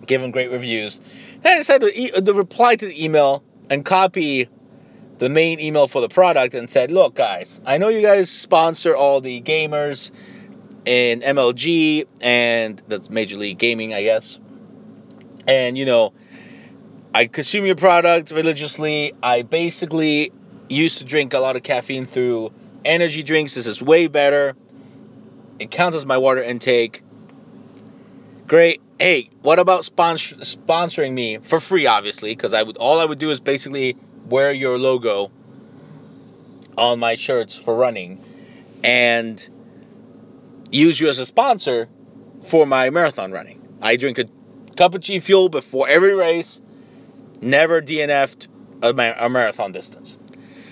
give 0.05 0.21
him 0.21 0.31
great 0.31 0.51
reviews. 0.51 1.01
Then 1.41 1.55
I 1.55 1.57
decided 1.57 1.93
to, 1.93 1.99
e- 1.99 2.33
reply 2.33 2.75
to 2.75 2.85
the 2.85 3.03
email 3.03 3.43
and 3.69 3.83
copy 3.83 4.47
the 5.23 5.29
main 5.29 5.61
email 5.61 5.87
for 5.87 6.01
the 6.01 6.09
product 6.09 6.53
and 6.53 6.69
said, 6.69 6.91
look, 6.91 7.15
guys, 7.15 7.61
I 7.65 7.77
know 7.77 7.87
you 7.87 8.01
guys 8.01 8.29
sponsor 8.29 8.93
all 8.93 9.21
the 9.21 9.39
gamers 9.39 10.11
in 10.83 11.21
MLG 11.21 12.07
and 12.19 12.81
that's 12.89 13.09
Major 13.09 13.37
League 13.37 13.57
Gaming, 13.57 13.93
I 13.93 14.03
guess. 14.03 14.37
And, 15.47 15.77
you 15.77 15.85
know, 15.85 16.11
I 17.15 17.27
consume 17.27 17.65
your 17.65 17.77
product 17.77 18.31
religiously. 18.31 19.13
I 19.23 19.43
basically 19.43 20.33
used 20.67 20.97
to 20.97 21.05
drink 21.05 21.33
a 21.33 21.39
lot 21.39 21.55
of 21.55 21.63
caffeine 21.63 22.05
through 22.05 22.51
energy 22.83 23.23
drinks. 23.23 23.53
This 23.53 23.65
is 23.65 23.81
way 23.81 24.07
better. 24.07 24.57
It 25.57 25.71
counts 25.71 25.95
as 25.95 26.05
my 26.05 26.17
water 26.17 26.43
intake. 26.43 27.01
Great. 28.45 28.81
Hey, 28.99 29.29
what 29.41 29.57
about 29.57 29.85
sponsor- 29.85 30.35
sponsoring 30.39 31.13
me 31.13 31.37
for 31.37 31.61
free? 31.61 31.87
Obviously, 31.87 32.35
because 32.35 32.53
I 32.53 32.61
would 32.61 32.75
all 32.75 32.99
I 32.99 33.05
would 33.05 33.19
do 33.19 33.31
is 33.31 33.39
basically 33.39 33.95
wear 34.27 34.51
your 34.51 34.77
logo 34.77 35.31
on 36.77 36.99
my 36.99 37.15
shirts 37.15 37.55
for 37.55 37.75
running, 37.75 38.23
and 38.83 39.47
use 40.71 40.99
you 40.99 41.09
as 41.09 41.19
a 41.19 41.25
sponsor 41.25 41.87
for 42.43 42.65
my 42.65 42.89
marathon 42.89 43.31
running. 43.31 43.61
I 43.81 43.95
drink 43.95 44.17
a 44.17 44.25
cup 44.75 44.95
of 44.95 45.01
G 45.01 45.19
Fuel 45.19 45.49
before 45.49 45.87
every 45.87 46.15
race 46.15 46.61
never 47.41 47.81
DNF'd 47.81 48.47
a, 48.81 48.89
a 48.89 49.29
marathon 49.29 49.71
distance. 49.71 50.17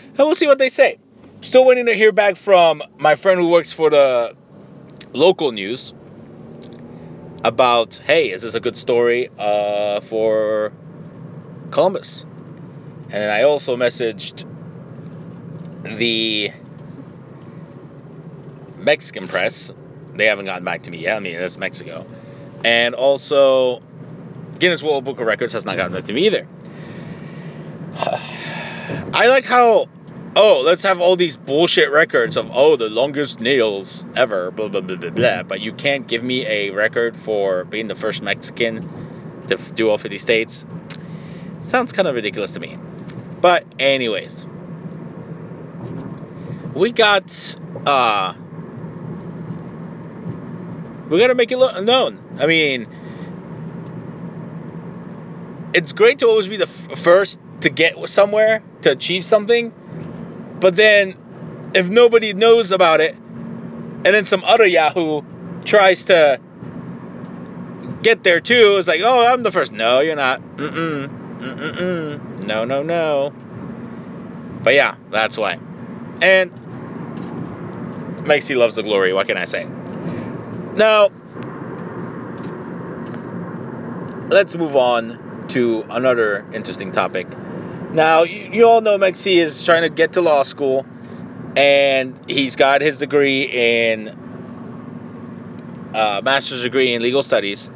And 0.07 0.17
we'll 0.17 0.35
see 0.35 0.47
what 0.47 0.57
they 0.57 0.69
say. 0.69 0.97
Still 1.41 1.65
waiting 1.65 1.85
to 1.87 1.93
hear 1.93 2.11
back 2.11 2.35
from 2.35 2.83
my 2.97 3.15
friend 3.15 3.39
who 3.39 3.49
works 3.49 3.73
for 3.73 3.89
the 3.89 4.35
local 5.13 5.51
news 5.51 5.93
about 7.43 7.95
hey, 7.95 8.31
is 8.31 8.43
this 8.43 8.53
a 8.53 8.59
good 8.59 8.77
story 8.77 9.29
uh, 9.37 10.01
for 10.01 10.71
Columbus? 11.71 12.25
And 13.11 13.29
I 13.29 13.43
also 13.43 13.75
messaged 13.75 14.45
the 15.83 16.51
Mexican 18.77 19.27
press. 19.27 19.71
They 20.15 20.25
haven't 20.25 20.45
gotten 20.45 20.63
back 20.63 20.83
to 20.83 20.91
me 20.91 20.99
yet. 20.99 21.17
I 21.17 21.19
mean, 21.19 21.37
that's 21.37 21.57
Mexico. 21.57 22.05
And 22.63 22.95
also, 22.95 23.81
Guinness 24.59 24.81
World 24.81 25.03
Book 25.03 25.19
of 25.19 25.27
Records 25.27 25.53
has 25.53 25.65
not 25.65 25.75
gotten 25.75 25.93
back 25.93 26.05
to 26.05 26.13
me 26.13 26.27
either. 26.27 26.47
I 29.13 29.27
like 29.27 29.43
how, 29.43 29.87
oh, 30.37 30.61
let's 30.63 30.83
have 30.83 31.01
all 31.01 31.17
these 31.17 31.35
bullshit 31.35 31.91
records 31.91 32.37
of, 32.37 32.49
oh, 32.53 32.77
the 32.77 32.89
longest 32.89 33.41
nails 33.41 34.05
ever, 34.15 34.51
blah, 34.51 34.69
blah, 34.69 34.81
blah, 34.81 34.95
blah, 34.95 35.09
blah. 35.09 35.43
But 35.43 35.59
you 35.59 35.73
can't 35.73 36.07
give 36.07 36.23
me 36.23 36.45
a 36.45 36.69
record 36.69 37.17
for 37.17 37.65
being 37.65 37.87
the 37.87 37.95
first 37.95 38.21
Mexican 38.21 39.45
to 39.47 39.57
do 39.57 39.89
all 39.89 39.97
50 39.97 40.17
states. 40.17 40.65
Sounds 41.61 41.91
kind 41.91 42.07
of 42.07 42.15
ridiculous 42.15 42.53
to 42.53 42.59
me. 42.59 42.77
But, 43.41 43.65
anyways, 43.79 44.45
we 46.75 46.91
got, 46.91 47.55
uh, 47.85 48.35
we 51.09 51.19
gotta 51.19 51.35
make 51.35 51.51
it 51.51 51.57
lo- 51.57 51.81
known. 51.81 52.19
I 52.39 52.45
mean, 52.45 52.87
it's 55.73 55.93
great 55.93 56.19
to 56.19 56.27
always 56.27 56.47
be 56.47 56.57
the 56.57 56.67
f- 56.67 56.99
first 56.99 57.39
to 57.61 57.69
get 57.69 57.95
somewhere, 58.09 58.63
to 58.83 58.91
achieve 58.91 59.25
something, 59.25 59.73
but 60.59 60.75
then 60.75 61.15
if 61.73 61.87
nobody 61.87 62.33
knows 62.33 62.71
about 62.71 63.01
it, 63.01 63.15
and 63.15 64.05
then 64.05 64.25
some 64.25 64.43
other 64.43 64.65
Yahoo 64.65 65.21
tries 65.63 66.05
to 66.05 66.39
get 68.01 68.23
there 68.23 68.39
too, 68.41 68.77
it's 68.77 68.87
like, 68.87 69.01
oh, 69.03 69.25
I'm 69.25 69.43
the 69.43 69.51
first. 69.51 69.71
No, 69.71 69.99
you're 69.99 70.15
not. 70.15 70.41
Mm-mm. 70.57 71.39
Mm-mm-mm. 71.39 72.30
No, 72.45 72.65
no, 72.65 72.83
no. 72.83 73.33
But 74.63 74.73
yeah, 74.73 74.95
that's 75.09 75.37
why. 75.37 75.59
And 76.21 76.51
Maxie 78.25 78.55
loves 78.55 78.75
the 78.75 78.83
glory. 78.83 79.13
What 79.13 79.27
can 79.27 79.37
I 79.37 79.45
say? 79.45 79.67
Now, 80.75 81.09
let's 84.29 84.55
move 84.55 84.75
on 84.75 85.47
to 85.49 85.85
another 85.89 86.45
interesting 86.53 86.91
topic. 86.91 87.27
Now, 87.91 88.23
you, 88.23 88.49
you 88.53 88.67
all 88.67 88.81
know 88.81 88.97
Maxie 88.97 89.39
is 89.39 89.63
trying 89.63 89.81
to 89.81 89.89
get 89.89 90.13
to 90.13 90.21
law 90.21 90.43
school, 90.43 90.85
and 91.55 92.17
he's 92.27 92.55
got 92.55 92.81
his 92.81 92.99
degree 92.99 93.41
in 93.41 94.07
uh, 95.93 96.21
master's 96.23 96.63
degree 96.63 96.93
in 96.93 97.01
legal 97.01 97.23
studies. 97.23 97.69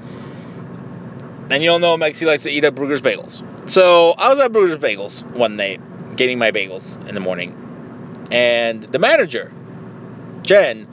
And 1.50 1.62
you 1.62 1.72
all 1.72 1.80
know 1.80 1.98
Maxie 1.98 2.26
likes 2.26 2.44
to 2.44 2.50
eat 2.50 2.64
at 2.64 2.74
Bruegger's 2.74 3.02
Bagels. 3.02 3.44
So 3.66 4.12
I 4.12 4.30
was 4.30 4.40
at 4.40 4.52
Bruegger's 4.52 4.78
Bagels 4.78 5.24
one 5.32 5.56
night, 5.56 5.82
getting 6.16 6.38
my 6.38 6.52
bagels 6.52 7.04
in 7.08 7.16
the 7.16 7.22
morning, 7.22 7.56
and 8.30 8.84
the 8.84 9.00
manager, 9.00 9.52
Jen, 10.44 10.88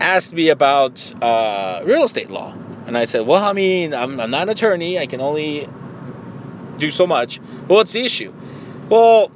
asked 0.00 0.32
me 0.32 0.48
about 0.48 1.12
uh, 1.22 1.82
real 1.84 2.04
estate 2.04 2.30
law. 2.30 2.56
And 2.86 2.96
I 2.96 3.04
said, 3.04 3.26
well, 3.26 3.42
I 3.42 3.52
mean, 3.52 3.94
I'm, 3.94 4.20
I'm 4.20 4.30
not 4.30 4.42
an 4.42 4.48
attorney. 4.50 4.98
I 4.98 5.06
can 5.06 5.20
only 5.20 5.68
do 6.78 6.90
so 6.90 7.06
much. 7.06 7.40
But 7.40 7.74
what's 7.74 7.92
the 7.92 8.04
issue? 8.04 8.32
Well, 8.88 9.30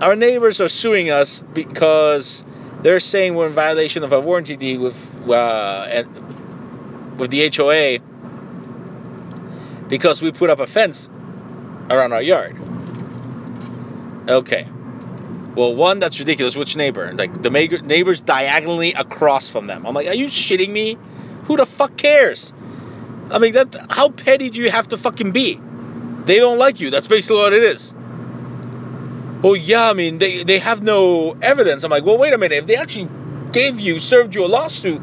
our 0.00 0.14
neighbors 0.14 0.60
are 0.60 0.68
suing 0.68 1.10
us 1.10 1.40
because 1.52 2.44
they're 2.82 3.00
saying 3.00 3.34
we're 3.34 3.48
in 3.48 3.52
violation 3.52 4.04
of 4.04 4.12
a 4.12 4.20
warranty 4.20 4.56
deed 4.56 4.78
with 4.78 5.28
uh, 5.28 6.04
with 7.16 7.30
the 7.30 7.50
HOA 7.54 7.98
because 9.88 10.22
we 10.22 10.32
put 10.32 10.50
up 10.50 10.60
a 10.60 10.66
fence 10.66 11.10
around 11.90 12.12
our 12.12 12.22
yard. 12.22 12.56
Okay. 14.28 14.66
Well, 15.54 15.74
one, 15.74 15.98
that's 15.98 16.18
ridiculous. 16.20 16.54
Which 16.54 16.76
neighbor? 16.76 17.12
Like 17.14 17.42
the 17.42 17.50
neighbors 17.50 18.20
diagonally 18.20 18.92
across 18.92 19.48
from 19.48 19.66
them. 19.66 19.86
I'm 19.86 19.94
like, 19.94 20.06
are 20.06 20.14
you 20.14 20.26
shitting 20.26 20.70
me? 20.70 20.98
Who 21.44 21.56
the 21.56 21.66
fuck 21.66 21.96
cares? 21.96 22.52
I 23.30 23.38
mean, 23.38 23.54
that 23.54 23.86
how 23.90 24.10
petty 24.10 24.50
do 24.50 24.60
you 24.60 24.70
have 24.70 24.88
to 24.88 24.98
fucking 24.98 25.32
be? 25.32 25.60
They 26.24 26.36
don't 26.36 26.58
like 26.58 26.80
you. 26.80 26.90
That's 26.90 27.06
basically 27.06 27.38
what 27.38 27.52
it 27.54 27.62
is. 27.62 27.92
Well, 29.42 29.56
yeah, 29.56 29.88
I 29.88 29.92
mean, 29.92 30.18
they, 30.18 30.44
they 30.44 30.58
have 30.58 30.82
no 30.82 31.36
evidence. 31.40 31.84
I'm 31.84 31.90
like, 31.90 32.04
well, 32.04 32.18
wait 32.18 32.32
a 32.32 32.38
minute. 32.38 32.56
If 32.56 32.66
they 32.66 32.76
actually 32.76 33.08
gave 33.52 33.78
you, 33.80 34.00
served 34.00 34.34
you 34.34 34.44
a 34.44 34.46
lawsuit, 34.46 35.00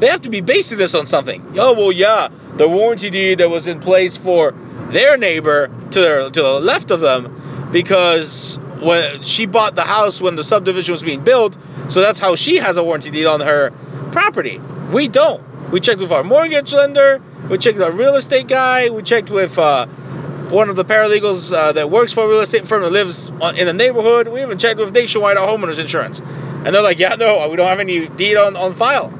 they 0.00 0.08
have 0.08 0.22
to 0.22 0.30
be 0.30 0.40
basing 0.40 0.78
this 0.78 0.94
on 0.94 1.06
something. 1.06 1.54
Oh, 1.58 1.74
well, 1.74 1.92
yeah, 1.92 2.28
the 2.56 2.68
warranty 2.68 3.10
deed 3.10 3.38
that 3.38 3.50
was 3.50 3.66
in 3.66 3.80
place 3.80 4.16
for 4.16 4.54
their 4.90 5.16
neighbor 5.16 5.68
to 5.90 6.00
their, 6.00 6.30
to 6.30 6.42
the 6.42 6.60
left 6.60 6.90
of 6.90 7.00
them 7.00 7.68
because 7.72 8.58
when 8.80 9.22
she 9.22 9.46
bought 9.46 9.74
the 9.74 9.82
house 9.82 10.20
when 10.20 10.36
the 10.36 10.44
subdivision 10.44 10.92
was 10.92 11.02
being 11.02 11.24
built, 11.24 11.56
so 11.88 12.00
that's 12.00 12.18
how 12.18 12.36
she 12.36 12.56
has 12.56 12.76
a 12.76 12.84
warranty 12.84 13.10
deed 13.10 13.26
on 13.26 13.40
her 13.40 13.72
property. 14.12 14.60
We 14.92 15.08
don't. 15.08 15.42
We 15.70 15.80
checked 15.80 16.00
with 16.00 16.12
our 16.12 16.22
mortgage 16.22 16.72
lender. 16.72 17.20
We 17.50 17.58
checked 17.58 17.78
with 17.78 17.86
our 17.86 17.92
real 17.92 18.14
estate 18.14 18.46
guy. 18.48 18.90
We 18.90 19.02
checked 19.02 19.30
with 19.30 19.58
uh, 19.58 19.86
one 19.86 20.68
of 20.68 20.76
the 20.76 20.84
paralegals 20.84 21.52
uh, 21.52 21.72
that 21.72 21.90
works 21.90 22.12
for 22.12 22.24
a 22.24 22.28
real 22.28 22.40
estate 22.40 22.66
firm 22.66 22.82
that 22.82 22.92
lives 22.92 23.28
in 23.28 23.66
the 23.66 23.72
neighborhood. 23.72 24.28
We 24.28 24.42
even 24.42 24.58
checked 24.58 24.78
with 24.78 24.94
Nationwide, 24.94 25.36
our 25.36 25.48
homeowners 25.48 25.78
insurance. 25.78 26.20
And 26.20 26.74
they're 26.74 26.82
like, 26.82 26.98
yeah, 26.98 27.16
no, 27.16 27.48
we 27.48 27.56
don't 27.56 27.66
have 27.66 27.80
any 27.80 28.08
deed 28.08 28.36
on, 28.36 28.56
on 28.56 28.74
file. 28.74 29.10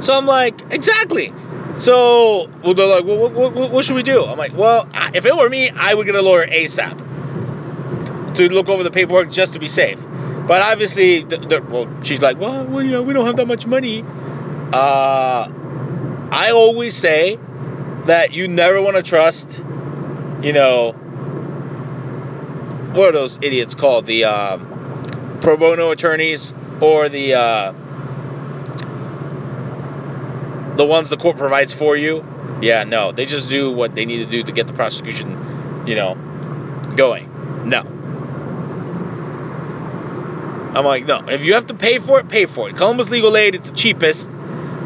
So 0.00 0.12
I'm 0.12 0.26
like, 0.26 0.72
exactly. 0.72 1.32
So 1.78 2.48
well, 2.62 2.74
like, 2.74 3.04
well, 3.04 3.18
what, 3.18 3.54
what, 3.54 3.70
what, 3.70 3.84
should 3.84 3.96
we 3.96 4.02
do? 4.02 4.24
I'm 4.24 4.38
like, 4.38 4.56
well, 4.56 4.88
if 5.14 5.26
it 5.26 5.36
were 5.36 5.48
me, 5.48 5.68
I 5.70 5.92
would 5.92 6.06
get 6.06 6.14
a 6.14 6.22
lawyer 6.22 6.46
ASAP 6.46 8.34
to 8.36 8.48
look 8.48 8.68
over 8.68 8.82
the 8.82 8.90
paperwork 8.90 9.30
just 9.30 9.52
to 9.54 9.58
be 9.58 9.68
safe. 9.68 10.00
But 10.46 10.62
obviously, 10.62 11.22
the, 11.22 11.36
the, 11.38 11.62
well, 11.62 12.02
she's 12.02 12.20
like, 12.20 12.38
well, 12.38 12.64
well, 12.64 12.82
you 12.82 12.92
know, 12.92 13.02
we 13.02 13.12
don't 13.12 13.26
have 13.26 13.36
that 13.36 13.46
much 13.46 13.66
money. 13.66 14.02
Uh, 14.72 15.52
I 16.30 16.50
always 16.52 16.96
say 16.96 17.38
that 18.06 18.32
you 18.32 18.48
never 18.48 18.80
want 18.80 18.96
to 18.96 19.02
trust, 19.02 19.62
you 20.42 20.52
know, 20.52 20.92
what 22.92 23.10
are 23.10 23.12
those 23.12 23.38
idiots 23.42 23.74
called? 23.74 24.06
The 24.06 24.24
uh, 24.24 24.58
pro 25.40 25.56
bono 25.56 25.90
attorneys 25.90 26.54
or 26.80 27.08
the 27.08 27.34
uh, 27.34 27.72
the 30.76 30.84
ones 30.84 31.10
the 31.10 31.16
court 31.16 31.36
provides 31.36 31.72
for 31.72 31.96
you. 31.96 32.24
Yeah, 32.60 32.84
no, 32.84 33.12
they 33.12 33.26
just 33.26 33.48
do 33.48 33.72
what 33.72 33.94
they 33.94 34.06
need 34.06 34.18
to 34.18 34.26
do 34.26 34.42
to 34.42 34.52
get 34.52 34.66
the 34.66 34.72
prosecution, 34.72 35.84
you 35.86 35.94
know, 35.94 36.14
going. 36.96 37.68
No. 37.68 37.80
I'm 40.74 40.84
like, 40.84 41.06
no. 41.06 41.24
If 41.28 41.44
you 41.44 41.54
have 41.54 41.66
to 41.66 41.74
pay 41.74 41.98
for 41.98 42.20
it, 42.20 42.28
pay 42.28 42.46
for 42.46 42.68
it. 42.68 42.76
Columbus 42.76 43.10
Legal 43.10 43.36
Aid 43.36 43.54
is 43.56 43.62
the 43.62 43.72
cheapest, 43.72 44.30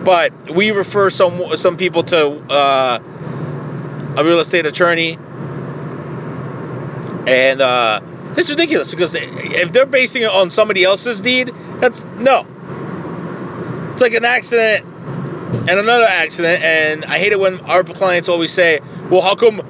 but 0.04 0.32
we 0.52 0.70
refer 0.70 1.10
some 1.10 1.56
some 1.56 1.76
people 1.76 2.04
to 2.04 2.28
uh, 2.28 2.98
a 4.16 4.24
real 4.24 4.38
estate 4.40 4.66
attorney, 4.66 5.18
and 7.26 7.60
uh, 7.60 8.00
it's 8.36 8.50
ridiculous 8.50 8.90
because 8.90 9.16
if 9.16 9.72
they're 9.72 9.86
basing 9.86 10.22
it 10.22 10.30
on 10.30 10.50
somebody 10.50 10.84
else's 10.84 11.20
deed, 11.20 11.52
that's 11.80 12.04
no. 12.18 12.46
It's 13.92 14.00
like 14.00 14.14
an 14.14 14.24
accident 14.24 14.86
and 15.52 15.70
another 15.70 16.06
accident, 16.06 16.62
and 16.62 17.04
I 17.04 17.18
hate 17.18 17.32
it 17.32 17.40
when 17.40 17.60
our 17.60 17.84
clients 17.84 18.28
always 18.28 18.52
say, 18.52 18.80
"Well, 19.10 19.20
how 19.20 19.34
come 19.34 19.62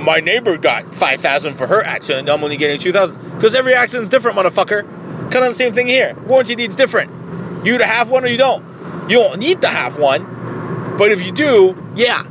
my 0.00 0.20
neighbor 0.20 0.56
got 0.56 0.94
five 0.94 1.20
thousand 1.20 1.54
for 1.54 1.66
her 1.66 1.82
accident? 1.82 2.28
I'm 2.28 2.42
only 2.42 2.56
getting 2.56 2.78
two 2.78 2.92
thousand? 2.92 3.18
Because 3.34 3.54
every 3.54 3.74
accident's 3.74 4.10
different, 4.10 4.38
motherfucker. 4.38 4.82
Kind 5.30 5.44
of 5.44 5.50
the 5.50 5.54
same 5.54 5.72
thing 5.72 5.86
here. 5.86 6.16
Warranty 6.26 6.54
deed's 6.54 6.76
different. 6.76 7.66
You 7.66 7.74
either 7.74 7.86
have 7.86 8.10
one 8.10 8.24
or 8.24 8.28
you 8.28 8.36
don't. 8.38 9.10
You 9.10 9.18
don't 9.18 9.38
need 9.38 9.62
to 9.62 9.68
have 9.68 9.98
one, 9.98 10.96
but 10.96 11.10
if 11.10 11.24
you 11.24 11.32
do, 11.32 11.76
yeah. 11.96 12.22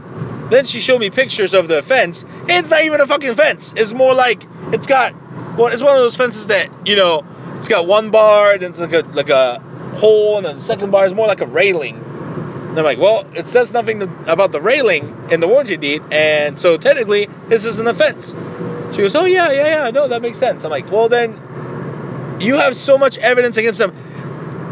Then 0.49 0.65
she 0.65 0.79
showed 0.79 0.99
me 0.99 1.09
pictures 1.09 1.53
of 1.53 1.67
the 1.67 1.81
fence. 1.81 2.23
It's 2.47 2.69
not 2.69 2.83
even 2.83 3.01
a 3.01 3.07
fucking 3.07 3.35
fence. 3.35 3.73
It's 3.75 3.93
more 3.93 4.13
like 4.13 4.45
it's 4.71 4.87
got 4.87 5.13
well, 5.57 5.67
it's 5.67 5.81
one 5.81 5.95
of 5.95 6.01
those 6.01 6.15
fences 6.15 6.47
that 6.47 6.87
you 6.87 6.95
know 6.95 7.25
it's 7.55 7.67
got 7.67 7.87
one 7.87 8.11
bar, 8.11 8.53
and 8.53 8.63
it's 8.63 8.79
like 8.79 8.93
a 8.93 9.01
like 9.13 9.29
a 9.29 9.59
hole, 9.95 10.37
and 10.37 10.45
then 10.45 10.55
the 10.57 10.61
second 10.61 10.91
bar 10.91 11.05
is 11.05 11.13
more 11.13 11.27
like 11.27 11.41
a 11.41 11.45
railing. 11.45 12.02
And 12.73 12.79
I'm 12.79 12.86
like, 12.86 12.97
well, 12.97 13.27
it 13.36 13.45
says 13.45 13.71
nothing 13.71 13.99
to, 13.99 14.09
about 14.25 14.51
the 14.51 14.59
railing 14.59 15.27
in 15.29 15.39
the 15.41 15.47
warranty 15.47 15.77
deed, 15.77 16.01
and 16.12 16.57
so 16.57 16.75
technically 16.75 17.29
this 17.47 17.65
is 17.65 17.77
an 17.77 17.88
offense. 17.88 18.33
She 18.95 18.97
goes, 18.97 19.13
oh 19.13 19.25
yeah, 19.25 19.51
yeah, 19.51 19.86
yeah, 19.86 19.91
no, 19.91 20.07
that 20.07 20.23
makes 20.23 20.39
sense. 20.39 20.63
I'm 20.63 20.71
like, 20.71 20.91
well 20.91 21.07
then, 21.07 22.39
you 22.39 22.55
have 22.55 22.75
so 22.75 22.97
much 22.97 23.19
evidence 23.19 23.57
against 23.57 23.77
them. 23.77 23.91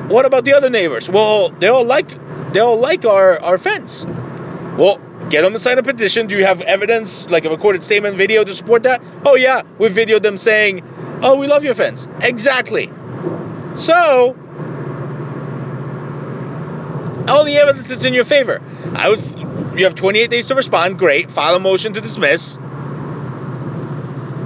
What 0.10 0.26
about 0.26 0.46
the 0.46 0.56
other 0.56 0.72
neighbors? 0.72 1.12
Well, 1.12 1.50
they 1.50 1.68
all 1.68 1.86
like 1.86 2.10
they 2.54 2.60
all 2.60 2.80
like 2.80 3.06
our 3.06 3.40
our 3.40 3.60
fence. 3.60 4.04
Well, 4.04 5.00
get 5.30 5.44
them 5.44 5.54
to 5.54 5.60
sign 5.60 5.78
a 5.78 5.84
petition. 5.84 6.26
Do 6.26 6.36
you 6.36 6.46
have 6.46 6.62
evidence, 6.62 7.30
like 7.30 7.46
a 7.46 7.52
recorded 7.52 7.84
statement, 7.84 8.18
video 8.18 8.44
to 8.44 8.54
support 8.56 8.82
that? 8.84 9.04
Oh 9.24 9.36
yeah, 9.36 9.62
we 9.78 9.90
videoed 9.90 10.24
them 10.24 10.40
saying, 10.40 10.82
oh, 11.22 11.36
we 11.38 11.46
love 11.46 11.64
your 11.64 11.76
fence. 11.76 12.08
Exactly. 12.24 12.92
So 13.76 14.36
all 17.28 17.44
the 17.44 17.58
evidence 17.58 17.90
is 17.90 18.06
in 18.06 18.14
your 18.14 18.26
favor. 18.26 18.62
I 18.94 19.10
would. 19.10 19.80
You 19.80 19.86
have 19.86 19.96
28 19.96 20.30
days 20.30 20.48
to 20.48 20.56
respond. 20.56 21.00
Great. 21.00 21.32
File 21.32 21.56
a 21.56 21.60
motion 21.60 21.94
to 21.94 22.02
dismiss. 22.02 22.58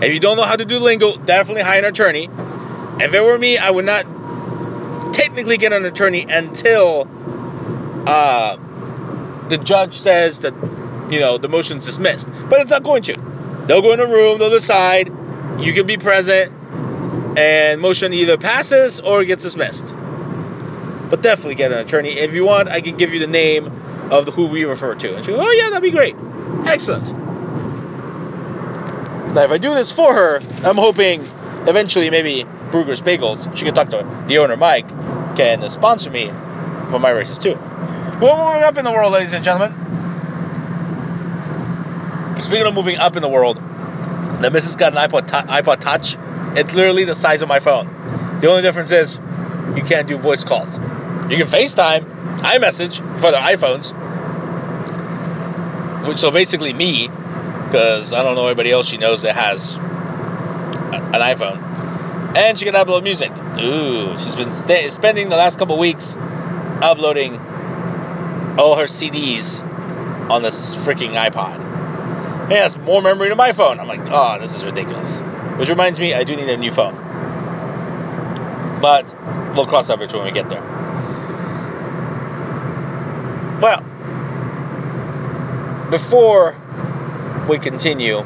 If 0.01 0.13
you 0.13 0.19
don't 0.19 0.37
know 0.37 0.43
how 0.43 0.55
to 0.55 0.65
do 0.65 0.79
lingo, 0.79 1.15
definitely 1.17 1.63
hire 1.63 1.79
an 1.79 1.85
attorney. 1.85 2.29
If 2.99 3.13
it 3.13 3.21
were 3.21 3.37
me, 3.37 3.57
I 3.57 3.71
would 3.71 3.85
not 3.85 5.13
technically 5.13 5.57
get 5.57 5.73
an 5.73 5.85
attorney 5.85 6.25
until 6.29 7.09
uh, 8.05 8.57
the 9.49 9.57
judge 9.57 9.93
says 9.93 10.41
that 10.41 10.53
you 11.09 11.19
know 11.19 11.37
the 11.37 11.49
motion's 11.49 11.85
dismissed. 11.85 12.29
But 12.49 12.61
it's 12.61 12.71
not 12.71 12.83
going 12.83 13.03
to. 13.03 13.15
They'll 13.67 13.81
go 13.81 13.93
in 13.93 13.99
a 13.99 14.05
room. 14.05 14.37
They'll 14.37 14.49
decide. 14.49 15.11
You 15.59 15.71
can 15.71 15.87
be 15.87 15.97
present, 15.97 16.51
and 17.37 17.79
motion 17.79 18.13
either 18.13 18.37
passes 18.37 18.99
or 18.99 19.23
gets 19.23 19.43
dismissed 19.43 19.94
but 21.09 21.21
definitely 21.21 21.55
get 21.55 21.71
an 21.71 21.79
attorney. 21.79 22.11
If 22.11 22.33
you 22.33 22.45
want, 22.45 22.69
I 22.69 22.81
can 22.81 22.97
give 22.97 23.13
you 23.13 23.19
the 23.19 23.27
name 23.27 23.67
of 24.11 24.27
who 24.27 24.47
we 24.47 24.65
refer 24.65 24.95
to. 24.95 25.15
And 25.15 25.25
she 25.25 25.31
goes, 25.31 25.41
oh 25.43 25.51
yeah, 25.51 25.69
that'd 25.69 25.83
be 25.83 25.91
great. 25.91 26.15
Excellent. 26.65 27.11
Now, 29.33 29.41
if 29.43 29.51
I 29.51 29.57
do 29.57 29.73
this 29.73 29.91
for 29.91 30.13
her, 30.13 30.39
I'm 30.63 30.77
hoping 30.77 31.21
eventually 31.67 32.09
maybe 32.09 32.45
Bruegger's 32.71 33.01
Bagels, 33.01 33.55
she 33.55 33.65
can 33.65 33.73
talk 33.73 33.89
to 33.89 34.25
the 34.27 34.37
owner, 34.37 34.55
Mike, 34.55 34.87
can 35.35 35.69
sponsor 35.69 36.09
me 36.09 36.27
for 36.89 36.99
my 36.99 37.09
races 37.09 37.39
too. 37.39 37.55
Well, 38.21 38.37
moving 38.47 38.63
up 38.63 38.77
in 38.77 38.85
the 38.85 38.91
world, 38.91 39.11
ladies 39.11 39.33
and 39.33 39.43
gentlemen. 39.43 39.73
Speaking 42.43 42.67
of 42.67 42.73
moving 42.73 42.97
up 42.97 43.15
in 43.15 43.21
the 43.21 43.29
world, 43.29 43.57
the 43.57 44.49
missus 44.51 44.75
got 44.75 44.93
an 44.93 44.99
iPod, 45.09 45.27
iPod 45.27 45.79
Touch. 45.79 46.15
It's 46.57 46.75
literally 46.75 47.03
the 47.03 47.15
size 47.15 47.41
of 47.41 47.49
my 47.49 47.59
phone. 47.59 48.39
The 48.39 48.49
only 48.49 48.61
difference 48.61 48.91
is 48.91 49.19
you 49.75 49.83
can't 49.83 50.07
do 50.07 50.17
voice 50.17 50.43
calls. 50.43 50.77
You 51.29 51.37
can 51.37 51.47
FaceTime, 51.47 52.39
iMessage 52.39 52.97
for 53.19 53.31
the 53.31 53.37
iPhones, 53.37 53.91
which 56.07 56.19
so 56.19 56.29
basically 56.29 56.71
me, 56.71 57.07
because 57.07 58.13
I 58.13 58.21
don't 58.21 58.35
know 58.35 58.45
anybody 58.45 58.71
else 58.71 58.87
she 58.87 58.97
knows 58.97 59.23
that 59.23 59.35
has 59.35 59.73
an 59.73 61.21
iPhone, 61.21 62.37
and 62.37 62.59
she 62.59 62.65
can 62.65 62.75
upload 62.75 63.01
music. 63.01 63.31
Ooh, 63.59 64.15
she's 64.19 64.35
been 64.35 64.51
st- 64.51 64.91
spending 64.93 65.29
the 65.29 65.35
last 65.35 65.57
couple 65.57 65.79
weeks 65.79 66.15
uploading 66.83 67.39
all 68.59 68.75
her 68.75 68.85
CDs 68.85 69.63
on 70.29 70.43
this 70.43 70.75
freaking 70.75 71.13
iPod. 71.13 72.51
It 72.51 72.57
has 72.59 72.77
more 72.77 73.01
memory 73.01 73.29
than 73.29 73.37
my 73.37 73.53
phone. 73.53 73.79
I'm 73.79 73.87
like, 73.87 74.01
oh, 74.11 74.37
this 74.39 74.55
is 74.55 74.63
ridiculous. 74.63 75.21
Which 75.57 75.69
reminds 75.69 75.99
me, 75.99 76.13
I 76.13 76.23
do 76.23 76.35
need 76.35 76.49
a 76.49 76.57
new 76.57 76.71
phone. 76.71 76.93
But 78.79 79.11
we'll 79.55 79.65
cross 79.65 79.87
that 79.87 79.97
bridge 79.97 80.13
when 80.13 80.23
we 80.23 80.31
get 80.31 80.49
there. 80.49 80.74
Well, 83.61 83.79
before 85.89 86.57
we 87.47 87.57
continue, 87.57 88.17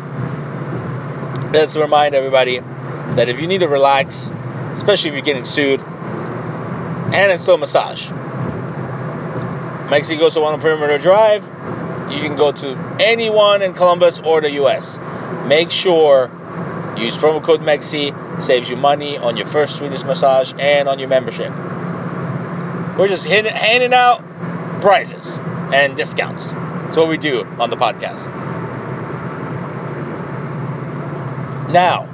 let's 1.53 1.75
remind 1.75 2.15
everybody 2.15 2.59
that 2.59 3.29
if 3.29 3.39
you 3.39 3.45
need 3.45 3.59
to 3.59 3.67
relax, 3.67 4.31
especially 4.73 5.09
if 5.09 5.15
you're 5.15 5.21
getting 5.21 5.45
sued, 5.45 5.81
and 5.81 7.31
it's 7.31 7.43
still 7.43 7.55
a 7.55 7.57
massage, 7.59 8.09
Mexico 9.91 10.19
goes 10.19 10.33
to 10.33 10.41
one 10.41 10.59
perimeter 10.59 10.97
drive. 10.97 11.43
You 12.11 12.21
can 12.21 12.35
go 12.35 12.51
to 12.51 12.97
anyone 12.99 13.61
in 13.61 13.73
Columbus 13.73 14.21
or 14.21 14.41
the 14.41 14.51
US. 14.63 14.99
Make 15.45 15.69
sure 15.69 16.31
use 16.97 17.17
promo 17.17 17.43
code 17.43 17.61
MEXI, 17.61 18.41
saves 18.41 18.67
you 18.69 18.77
money 18.77 19.17
on 19.19 19.37
your 19.37 19.45
first 19.45 19.75
Swedish 19.75 20.03
massage 20.03 20.53
and 20.57 20.89
on 20.89 20.97
your 20.97 21.07
membership. 21.07 21.55
We're 22.97 23.07
just 23.07 23.25
handing 23.25 23.93
out 23.93 24.23
prizes 24.81 25.39
and 25.73 25.95
discounts. 25.95 26.53
That's 26.53 26.97
what 26.97 27.07
we 27.07 27.17
do 27.17 27.43
on 27.59 27.69
the 27.69 27.77
podcast. 27.77 28.27
Now, 31.71 32.07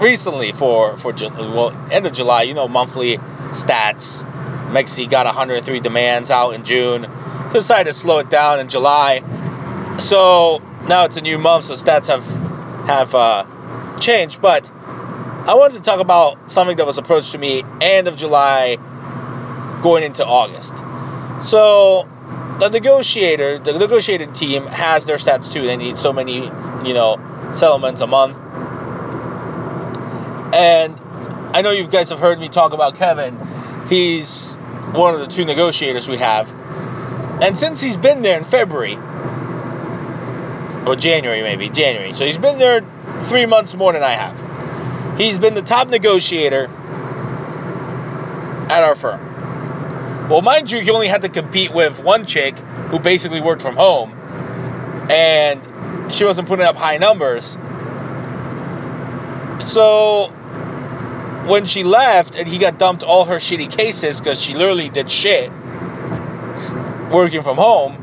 recently 0.00 0.52
for 0.52 0.96
for 0.96 1.12
well 1.12 1.70
end 1.90 2.06
of 2.06 2.12
July, 2.12 2.42
you 2.42 2.54
know 2.54 2.68
monthly 2.68 3.18
stats. 3.50 4.28
Mexi 4.70 5.08
got 5.10 5.26
103 5.26 5.80
demands 5.80 6.30
out 6.30 6.50
in 6.50 6.64
June. 6.64 7.06
Decided 7.52 7.92
to 7.92 7.92
slow 7.92 8.18
it 8.18 8.30
down 8.30 8.60
in 8.60 8.68
July. 8.68 9.22
So 9.98 10.62
now 10.88 11.04
it's 11.04 11.16
a 11.16 11.20
new 11.20 11.38
month, 11.38 11.66
so 11.66 11.74
stats 11.74 12.06
have 12.06 12.24
have 12.86 13.14
uh, 13.14 13.98
changed. 13.98 14.40
But 14.40 14.70
I 14.70 15.54
wanted 15.54 15.74
to 15.74 15.80
talk 15.82 16.00
about 16.00 16.50
something 16.50 16.76
that 16.76 16.86
was 16.86 16.98
approached 16.98 17.32
to 17.32 17.38
me 17.38 17.62
end 17.80 18.08
of 18.08 18.16
July 18.16 18.78
going 19.82 20.04
into 20.04 20.24
August. 20.24 20.76
So 21.40 22.08
the 22.60 22.70
negotiator, 22.70 23.58
the 23.58 23.78
negotiated 23.78 24.34
team 24.34 24.66
has 24.66 25.04
their 25.04 25.16
stats 25.16 25.52
too. 25.52 25.62
They 25.62 25.76
need 25.76 25.96
so 25.96 26.12
many, 26.12 26.44
you 26.44 26.94
know, 26.94 27.50
settlements 27.52 28.00
a 28.00 28.06
month. 28.06 28.38
And 30.54 30.98
I 31.54 31.62
know 31.62 31.70
you 31.70 31.86
guys 31.86 32.10
have 32.10 32.18
heard 32.18 32.38
me 32.38 32.48
talk 32.48 32.72
about 32.72 32.96
Kevin. 32.96 33.38
He's 33.88 34.54
one 34.92 35.14
of 35.14 35.20
the 35.20 35.26
two 35.26 35.44
negotiators 35.44 36.08
we 36.08 36.18
have. 36.18 36.52
And 37.42 37.58
since 37.58 37.80
he's 37.80 37.96
been 37.96 38.22
there 38.22 38.38
in 38.38 38.44
February, 38.44 38.96
or 40.86 40.96
January 40.96 41.42
maybe, 41.42 41.68
January. 41.68 42.12
So 42.12 42.24
he's 42.24 42.38
been 42.38 42.58
there 42.58 42.80
three 43.24 43.46
months 43.46 43.74
more 43.74 43.92
than 43.92 44.02
I 44.02 44.10
have. 44.10 45.18
He's 45.18 45.38
been 45.38 45.54
the 45.54 45.62
top 45.62 45.88
negotiator 45.88 46.66
at 48.68 48.82
our 48.82 48.94
firm. 48.94 49.31
Well, 50.32 50.40
mind 50.40 50.70
you, 50.70 50.80
he 50.80 50.90
only 50.90 51.08
had 51.08 51.20
to 51.22 51.28
compete 51.28 51.74
with 51.74 52.00
one 52.00 52.24
chick 52.24 52.58
who 52.58 52.98
basically 52.98 53.42
worked 53.42 53.60
from 53.60 53.76
home, 53.76 54.14
and 55.10 55.60
she 56.10 56.24
wasn't 56.24 56.48
putting 56.48 56.64
up 56.64 56.74
high 56.74 56.96
numbers. 56.96 57.58
So 59.58 60.28
when 61.46 61.66
she 61.66 61.84
left 61.84 62.36
and 62.36 62.48
he 62.48 62.56
got 62.56 62.78
dumped 62.78 63.02
all 63.02 63.26
her 63.26 63.36
shitty 63.36 63.70
cases 63.70 64.22
because 64.22 64.40
she 64.40 64.54
literally 64.54 64.88
did 64.88 65.10
shit 65.10 65.52
working 67.10 67.42
from 67.42 67.58
home 67.58 67.98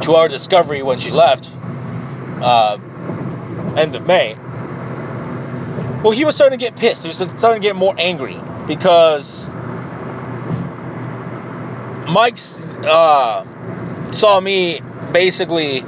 to 0.00 0.14
our 0.14 0.26
discovery 0.26 0.82
when 0.82 0.98
she 0.98 1.10
left 1.10 1.50
uh, 2.40 2.78
end 3.76 3.94
of 3.94 4.06
May. 4.06 4.36
Well, 6.02 6.12
he 6.12 6.24
was 6.24 6.34
starting 6.34 6.58
to 6.58 6.64
get 6.64 6.76
pissed. 6.76 7.02
He 7.02 7.08
was 7.08 7.18
starting 7.18 7.60
to 7.60 7.68
get 7.68 7.76
more 7.76 7.94
angry 7.98 8.40
because 8.66 9.50
Mike's 12.08 12.56
uh, 12.58 14.12
saw 14.12 14.40
me 14.40 14.80
basically 15.12 15.82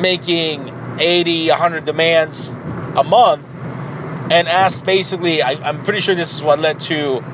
making 0.00 0.72
80, 0.98 1.48
100 1.50 1.84
demands 1.84 2.48
a 2.48 3.04
month 3.04 3.46
and 4.30 4.48
asked 4.48 4.84
basically, 4.84 5.42
I, 5.42 5.68
am 5.68 5.82
pretty 5.84 6.00
sure 6.00 6.14
this 6.14 6.34
is 6.34 6.42
what 6.42 6.58
led 6.58 6.80
to 6.80 7.24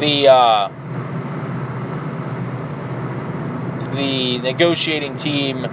the 0.00 0.28
uh, 0.28 0.68
the 3.92 4.38
negotiating 4.38 5.16
team 5.16 5.66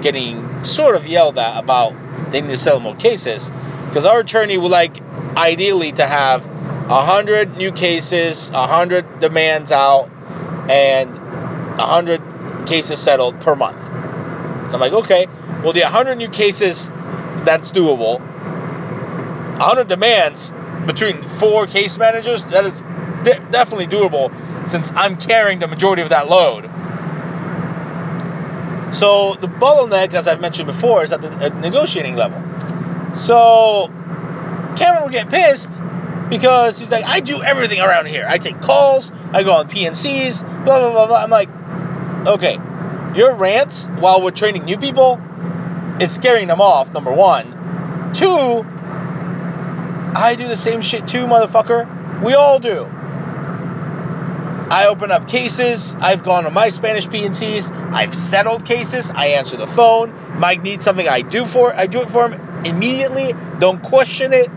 getting 0.00 0.64
sort 0.64 0.96
of 0.96 1.06
yelled 1.06 1.38
at 1.38 1.58
about 1.58 1.94
they 2.30 2.40
need 2.40 2.48
to 2.48 2.58
settle 2.58 2.80
more 2.80 2.96
cases. 2.96 3.50
Because 3.88 4.04
our 4.04 4.20
attorney 4.20 4.58
would 4.58 4.70
like 4.70 5.00
ideally 5.36 5.92
to 5.92 6.06
have 6.06 6.46
a 6.88 7.04
hundred 7.04 7.56
new 7.56 7.72
cases, 7.72 8.50
a 8.50 8.66
hundred 8.66 9.18
demands 9.18 9.72
out, 9.72 10.10
and 10.68 11.16
a 11.16 11.86
hundred 11.86 12.20
cases 12.66 13.00
settled 13.00 13.40
per 13.40 13.56
month. 13.56 13.80
I'm 13.80 14.80
like, 14.80 14.92
okay, 14.92 15.26
well 15.62 15.72
the 15.72 15.82
100 15.82 16.16
new 16.16 16.28
cases, 16.28 16.88
that's 17.44 17.70
doable. 17.70 18.20
100 18.20 19.86
demands 19.86 20.52
between 20.86 21.22
four 21.22 21.66
case 21.66 21.96
managers, 21.96 22.44
that 22.46 22.66
is 22.66 22.80
de- 23.22 23.40
definitely 23.50 23.86
doable 23.86 24.68
since 24.68 24.90
I'm 24.94 25.16
carrying 25.16 25.60
the 25.60 25.68
majority 25.68 26.02
of 26.02 26.10
that 26.10 26.28
load. 26.28 26.64
So 28.94 29.34
the 29.34 29.48
bottleneck, 29.48 30.14
as 30.14 30.28
I've 30.28 30.40
mentioned 30.40 30.66
before, 30.66 31.02
is 31.02 31.12
at 31.12 31.22
the 31.22 31.30
at 31.32 31.56
negotiating 31.56 32.14
level. 32.14 32.40
So 33.14 33.88
Cameron 34.76 35.04
will 35.04 35.10
get 35.10 35.30
pissed 35.30 35.72
because 36.38 36.78
he's 36.78 36.90
like, 36.90 37.04
I 37.06 37.20
do 37.20 37.42
everything 37.42 37.80
around 37.80 38.06
here. 38.06 38.26
I 38.28 38.38
take 38.38 38.60
calls, 38.60 39.12
I 39.32 39.44
go 39.44 39.52
on 39.52 39.68
PNCs, 39.68 40.42
blah 40.64 40.80
blah 40.80 40.90
blah 40.90 41.06
blah. 41.06 41.22
I'm 41.22 41.30
like, 41.30 41.48
okay, 42.26 42.58
your 43.14 43.34
rants 43.34 43.86
while 43.86 44.20
we're 44.20 44.32
training 44.32 44.64
new 44.64 44.76
people 44.76 45.20
is 46.00 46.12
scaring 46.12 46.48
them 46.48 46.60
off. 46.60 46.92
Number 46.92 47.12
one. 47.12 48.12
Two, 48.14 48.64
I 50.16 50.34
do 50.36 50.48
the 50.48 50.56
same 50.56 50.80
shit 50.80 51.06
too, 51.06 51.26
motherfucker. 51.26 52.22
We 52.24 52.34
all 52.34 52.58
do. 52.58 52.86
I 54.70 54.86
open 54.88 55.12
up 55.12 55.28
cases. 55.28 55.94
I've 56.00 56.24
gone 56.24 56.44
to 56.44 56.50
my 56.50 56.70
Spanish 56.70 57.06
PNCs. 57.06 57.70
I've 57.92 58.14
settled 58.14 58.64
cases. 58.64 59.12
I 59.14 59.26
answer 59.38 59.56
the 59.56 59.68
phone. 59.68 60.38
Mike 60.40 60.62
needs 60.62 60.84
something. 60.84 61.06
I 61.06 61.20
do 61.20 61.44
for. 61.44 61.72
I 61.72 61.86
do 61.86 62.02
it 62.02 62.10
for 62.10 62.28
him 62.28 62.64
immediately. 62.64 63.34
Don't 63.60 63.82
question 63.82 64.32
it. 64.32 64.50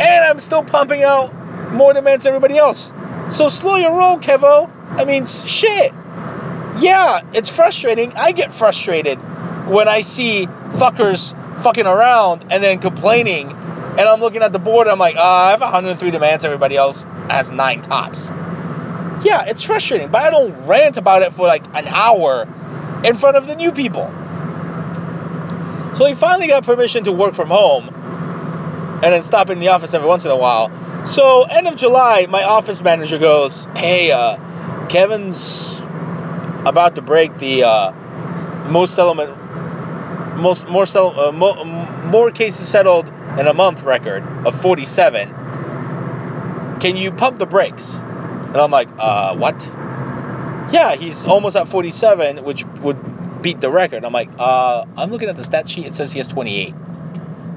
And 0.00 0.24
I'm 0.24 0.38
still 0.40 0.62
pumping 0.62 1.02
out 1.02 1.32
more 1.72 1.92
demands 1.92 2.24
than 2.24 2.34
everybody 2.34 2.58
else. 2.58 2.92
So 3.30 3.48
slow 3.48 3.76
your 3.76 3.96
roll, 3.96 4.18
Kevo. 4.18 4.70
I 4.90 5.04
mean, 5.04 5.26
shit. 5.26 5.92
Yeah, 6.78 7.20
it's 7.32 7.48
frustrating. 7.48 8.12
I 8.14 8.32
get 8.32 8.52
frustrated 8.52 9.18
when 9.68 9.88
I 9.88 10.02
see 10.02 10.46
fuckers 10.46 11.32
fucking 11.62 11.86
around 11.86 12.46
and 12.50 12.62
then 12.62 12.78
complaining. 12.78 13.50
And 13.50 14.00
I'm 14.00 14.20
looking 14.20 14.42
at 14.42 14.52
the 14.52 14.58
board. 14.58 14.88
I'm 14.88 14.98
like, 14.98 15.16
uh, 15.16 15.22
I 15.22 15.50
have 15.50 15.60
103 15.60 16.10
demands. 16.10 16.44
Everybody 16.44 16.76
else 16.76 17.04
has 17.28 17.50
nine 17.50 17.82
tops 17.82 18.30
yeah, 19.22 19.44
it's 19.46 19.62
frustrating, 19.62 20.08
but 20.10 20.22
I 20.22 20.30
don't 20.30 20.66
rant 20.66 20.96
about 20.96 21.22
it 21.22 21.34
for 21.34 21.46
like 21.46 21.64
an 21.74 21.86
hour 21.88 22.42
in 23.04 23.16
front 23.16 23.36
of 23.36 23.46
the 23.46 23.56
new 23.56 23.72
people. 23.72 24.06
So 25.94 26.04
he 26.04 26.14
finally 26.14 26.48
got 26.48 26.64
permission 26.64 27.04
to 27.04 27.12
work 27.12 27.34
from 27.34 27.48
home 27.48 27.95
and 29.02 29.12
then 29.12 29.22
stop 29.22 29.50
in 29.50 29.58
the 29.60 29.68
office 29.68 29.94
every 29.94 30.08
once 30.08 30.24
in 30.24 30.30
a 30.30 30.36
while. 30.36 30.70
So 31.06 31.42
end 31.42 31.66
of 31.68 31.76
July, 31.76 32.26
my 32.28 32.42
office 32.44 32.82
manager 32.82 33.18
goes, 33.18 33.66
"Hey, 33.76 34.10
uh, 34.10 34.38
Kevin's 34.88 35.80
about 36.64 36.94
to 36.96 37.02
break 37.02 37.38
the 37.38 37.64
uh, 37.64 37.92
most 38.68 38.94
settlement, 38.94 39.30
most 40.36 40.66
more 40.68 40.86
sell, 40.86 41.18
uh, 41.18 41.32
mo- 41.32 41.64
more 42.06 42.30
cases 42.30 42.68
settled 42.68 43.08
in 43.38 43.46
a 43.46 43.54
month 43.54 43.82
record 43.82 44.24
of 44.46 44.60
47. 44.60 45.34
Can 46.80 46.96
you 46.96 47.12
pump 47.12 47.38
the 47.38 47.46
brakes?" 47.46 48.00
And 48.46 48.56
I'm 48.56 48.70
like, 48.70 48.88
uh, 48.98 49.36
what? 49.36 49.68
Yeah, 50.72 50.94
he's 50.94 51.26
almost 51.26 51.56
at 51.56 51.68
47, 51.68 52.42
which 52.42 52.64
would 52.80 53.42
beat 53.42 53.60
the 53.60 53.70
record. 53.70 54.04
I'm 54.04 54.12
like, 54.12 54.30
uh, 54.38 54.86
I'm 54.96 55.10
looking 55.10 55.28
at 55.28 55.36
the 55.36 55.44
stat 55.44 55.68
sheet. 55.68 55.86
It 55.86 55.94
says 55.94 56.10
he 56.10 56.18
has 56.18 56.26
28. 56.26 56.74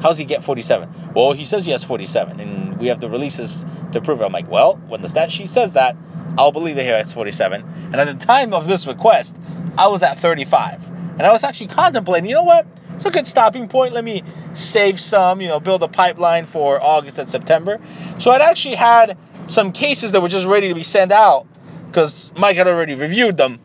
How's 0.01 0.17
he 0.17 0.25
get 0.25 0.43
47? 0.43 1.13
Well, 1.15 1.33
he 1.33 1.45
says 1.45 1.65
he 1.65 1.71
has 1.71 1.83
47, 1.83 2.39
and 2.39 2.79
we 2.79 2.87
have 2.87 2.99
the 2.99 3.09
releases 3.09 3.65
to 3.91 4.01
prove 4.01 4.21
it. 4.21 4.25
I'm 4.25 4.31
like, 4.31 4.49
well, 4.49 4.75
when 4.87 5.01
the 5.01 5.09
stat 5.09 5.31
sheet 5.31 5.49
says 5.49 5.73
that, 5.73 5.97
I'll 6.37 6.51
believe 6.51 6.75
that 6.75 6.83
he 6.83 6.89
has 6.89 7.11
47. 7.11 7.61
And 7.61 7.95
at 7.95 8.05
the 8.05 8.25
time 8.25 8.53
of 8.53 8.67
this 8.67 8.87
request, 8.87 9.35
I 9.77 9.87
was 9.87 10.03
at 10.03 10.19
35. 10.19 10.87
And 10.87 11.23
I 11.23 11.31
was 11.31 11.43
actually 11.43 11.67
contemplating, 11.67 12.29
you 12.29 12.35
know 12.35 12.43
what? 12.43 12.65
It's 12.95 13.05
a 13.05 13.11
good 13.11 13.27
stopping 13.27 13.67
point. 13.67 13.93
Let 13.93 14.03
me 14.03 14.23
save 14.53 14.99
some, 14.99 15.41
you 15.41 15.47
know, 15.47 15.59
build 15.59 15.83
a 15.83 15.87
pipeline 15.87 16.45
for 16.45 16.81
August 16.81 17.17
and 17.17 17.29
September. 17.29 17.79
So 18.19 18.31
I'd 18.31 18.41
actually 18.41 18.75
had 18.75 19.17
some 19.47 19.71
cases 19.71 20.13
that 20.13 20.21
were 20.21 20.29
just 20.29 20.45
ready 20.45 20.69
to 20.69 20.75
be 20.75 20.83
sent 20.83 21.11
out 21.11 21.47
because 21.87 22.31
Mike 22.37 22.55
had 22.55 22.67
already 22.67 22.95
reviewed 22.95 23.35
them. 23.35 23.59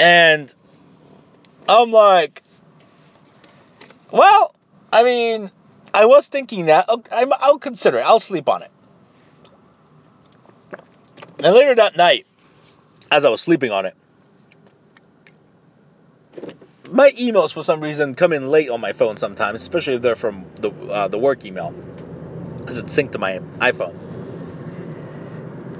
And 0.00 0.52
I'm 1.68 1.90
like, 1.90 2.42
well, 4.12 4.53
I 4.94 5.02
mean, 5.02 5.50
I 5.92 6.06
was 6.06 6.28
thinking 6.28 6.66
that. 6.66 6.84
I'll, 6.88 7.02
I'll 7.10 7.58
consider 7.58 7.98
it. 7.98 8.02
I'll 8.02 8.20
sleep 8.20 8.48
on 8.48 8.62
it. 8.62 8.70
And 11.42 11.52
later 11.52 11.74
that 11.74 11.96
night, 11.96 12.26
as 13.10 13.24
I 13.24 13.30
was 13.30 13.40
sleeping 13.40 13.72
on 13.72 13.86
it, 13.86 13.96
my 16.88 17.10
emails 17.10 17.52
for 17.52 17.64
some 17.64 17.80
reason 17.80 18.14
come 18.14 18.32
in 18.32 18.48
late 18.48 18.70
on 18.70 18.80
my 18.80 18.92
phone 18.92 19.16
sometimes, 19.16 19.60
especially 19.60 19.94
if 19.94 20.02
they're 20.02 20.14
from 20.14 20.46
the 20.60 20.70
uh, 20.70 21.08
the 21.08 21.18
work 21.18 21.44
email, 21.44 21.72
because 22.60 22.78
it's 22.78 22.96
synced 22.96 23.12
to 23.12 23.18
my 23.18 23.40
iPhone. 23.58 23.96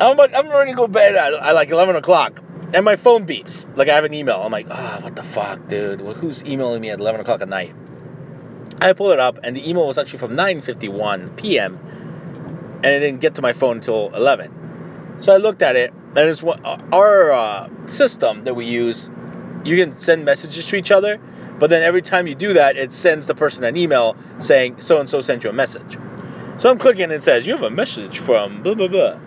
I'm 0.01 0.17
like, 0.17 0.35
I'm 0.35 0.49
ready 0.49 0.73
to 0.73 0.77
go 0.77 0.87
to 0.87 0.93
bed 0.93 1.15
at, 1.15 1.35
at 1.35 1.53
like 1.53 1.71
11 1.71 1.95
o'clock, 1.95 2.43
and 2.73 2.85
my 2.85 2.97
phone 2.97 3.29
beeps. 3.29 3.65
Like 3.77 3.89
I 3.89 3.95
have 3.95 4.05
an 4.05 4.13
email. 4.13 4.43
I'm 4.43 4.51
like, 4.51 4.67
ah, 4.71 4.99
oh, 4.99 5.05
what 5.05 5.15
the 5.15 5.23
fuck, 5.23 5.69
dude? 5.69 6.01
Well, 6.01 6.15
who's 6.15 6.45
emailing 6.45 6.81
me 6.81 6.91
at 6.91 6.99
11 6.99 7.21
o'clock 7.21 7.43
at 7.43 7.49
night? 7.49 7.73
I 8.81 8.93
pull 8.93 9.11
it 9.11 9.19
up, 9.19 9.39
and 9.43 9.57
the 9.57 9.69
email 9.69 9.87
was 9.87 9.99
actually 9.99 10.19
from 10.19 10.35
9:51 10.37 11.37
p.m. 11.37 11.79
and 12.77 12.87
it 12.87 13.01
didn't 13.01 13.21
get 13.21 13.37
to 13.37 13.43
my 13.43 13.53
phone 13.53 13.77
until 13.77 14.15
11. 14.15 15.19
So 15.21 15.33
I 15.33 15.39
looked 15.39 15.63
at 15.63 15.77
it, 15.77 15.93
and 15.93 16.19
it's 16.19 16.43
what 16.43 16.65
our 16.93 17.33
uh, 17.33 17.69
system 17.87 18.45
that 18.45 18.55
we 18.55 18.67
use. 18.67 19.11
You 19.65 19.77
can 19.77 19.93
send 19.99 20.27
messages 20.27 20.67
to 20.67 20.77
each 20.77 20.91
other, 20.91 21.19
but 21.59 21.71
then 21.71 21.83
every 21.83 22.03
time 22.03 22.27
you 22.27 22.35
do 22.35 22.55
that, 22.55 22.77
it 22.77 22.93
sends 22.93 23.27
the 23.27 23.35
person 23.35 23.65
an 23.65 23.77
email 23.77 24.17
saying 24.39 24.83
so 24.83 25.01
and 25.01 25.09
so 25.09 25.23
sent 25.23 25.45
you 25.45 25.51
a 25.51 25.55
message. 25.55 25.97
So 26.59 26.71
I'm 26.71 26.79
clicking 26.79 27.05
and 27.05 27.13
it 27.13 27.23
says 27.23 27.47
you 27.47 27.55
have 27.55 27.65
a 27.65 27.71
message 27.71 28.19
from 28.19 28.63
blah 28.63 28.75
blah 28.75 28.89
blah. 28.89 29.19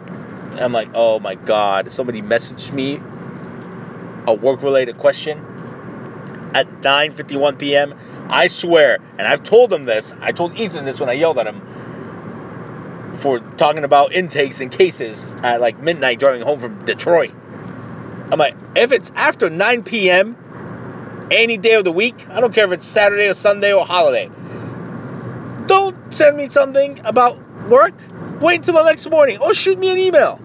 I'm 0.59 0.73
like, 0.73 0.89
oh 0.93 1.19
my 1.19 1.35
god, 1.35 1.91
somebody 1.91 2.21
messaged 2.21 2.71
me 2.73 3.01
a 4.27 4.33
work 4.33 4.61
related 4.61 4.97
question 4.97 5.39
at 6.53 6.67
9:51 6.81 7.57
p.m. 7.57 7.95
I 8.29 8.47
swear, 8.47 8.97
and 9.17 9.27
I've 9.27 9.43
told 9.43 9.73
him 9.73 9.85
this. 9.85 10.13
I 10.19 10.31
told 10.31 10.57
Ethan 10.57 10.85
this 10.85 10.99
when 10.99 11.09
I 11.09 11.13
yelled 11.13 11.37
at 11.37 11.47
him 11.47 13.15
for 13.15 13.39
talking 13.39 13.83
about 13.83 14.13
intakes 14.13 14.59
and 14.61 14.71
cases 14.71 15.35
at 15.41 15.61
like 15.61 15.79
midnight 15.79 16.19
driving 16.19 16.41
home 16.41 16.59
from 16.59 16.85
Detroit. 16.85 17.33
I'm 18.31 18.37
like, 18.37 18.55
if 18.75 18.91
it's 18.91 19.11
after 19.15 19.49
9 19.49 19.83
p.m. 19.83 21.27
any 21.31 21.57
day 21.57 21.75
of 21.75 21.83
the 21.83 21.91
week, 21.91 22.27
I 22.29 22.41
don't 22.41 22.53
care 22.53 22.65
if 22.65 22.71
it's 22.73 22.85
Saturday 22.85 23.27
or 23.27 23.33
Sunday 23.33 23.73
or 23.73 23.85
holiday. 23.85 24.29
Don't 25.67 26.13
send 26.13 26.37
me 26.37 26.49
something 26.49 27.01
about 27.05 27.41
work. 27.67 27.93
Wait 28.41 28.57
until 28.57 28.75
the 28.75 28.83
next 28.83 29.09
morning 29.09 29.39
or 29.39 29.53
shoot 29.53 29.79
me 29.79 29.91
an 29.91 29.97
email 29.97 30.41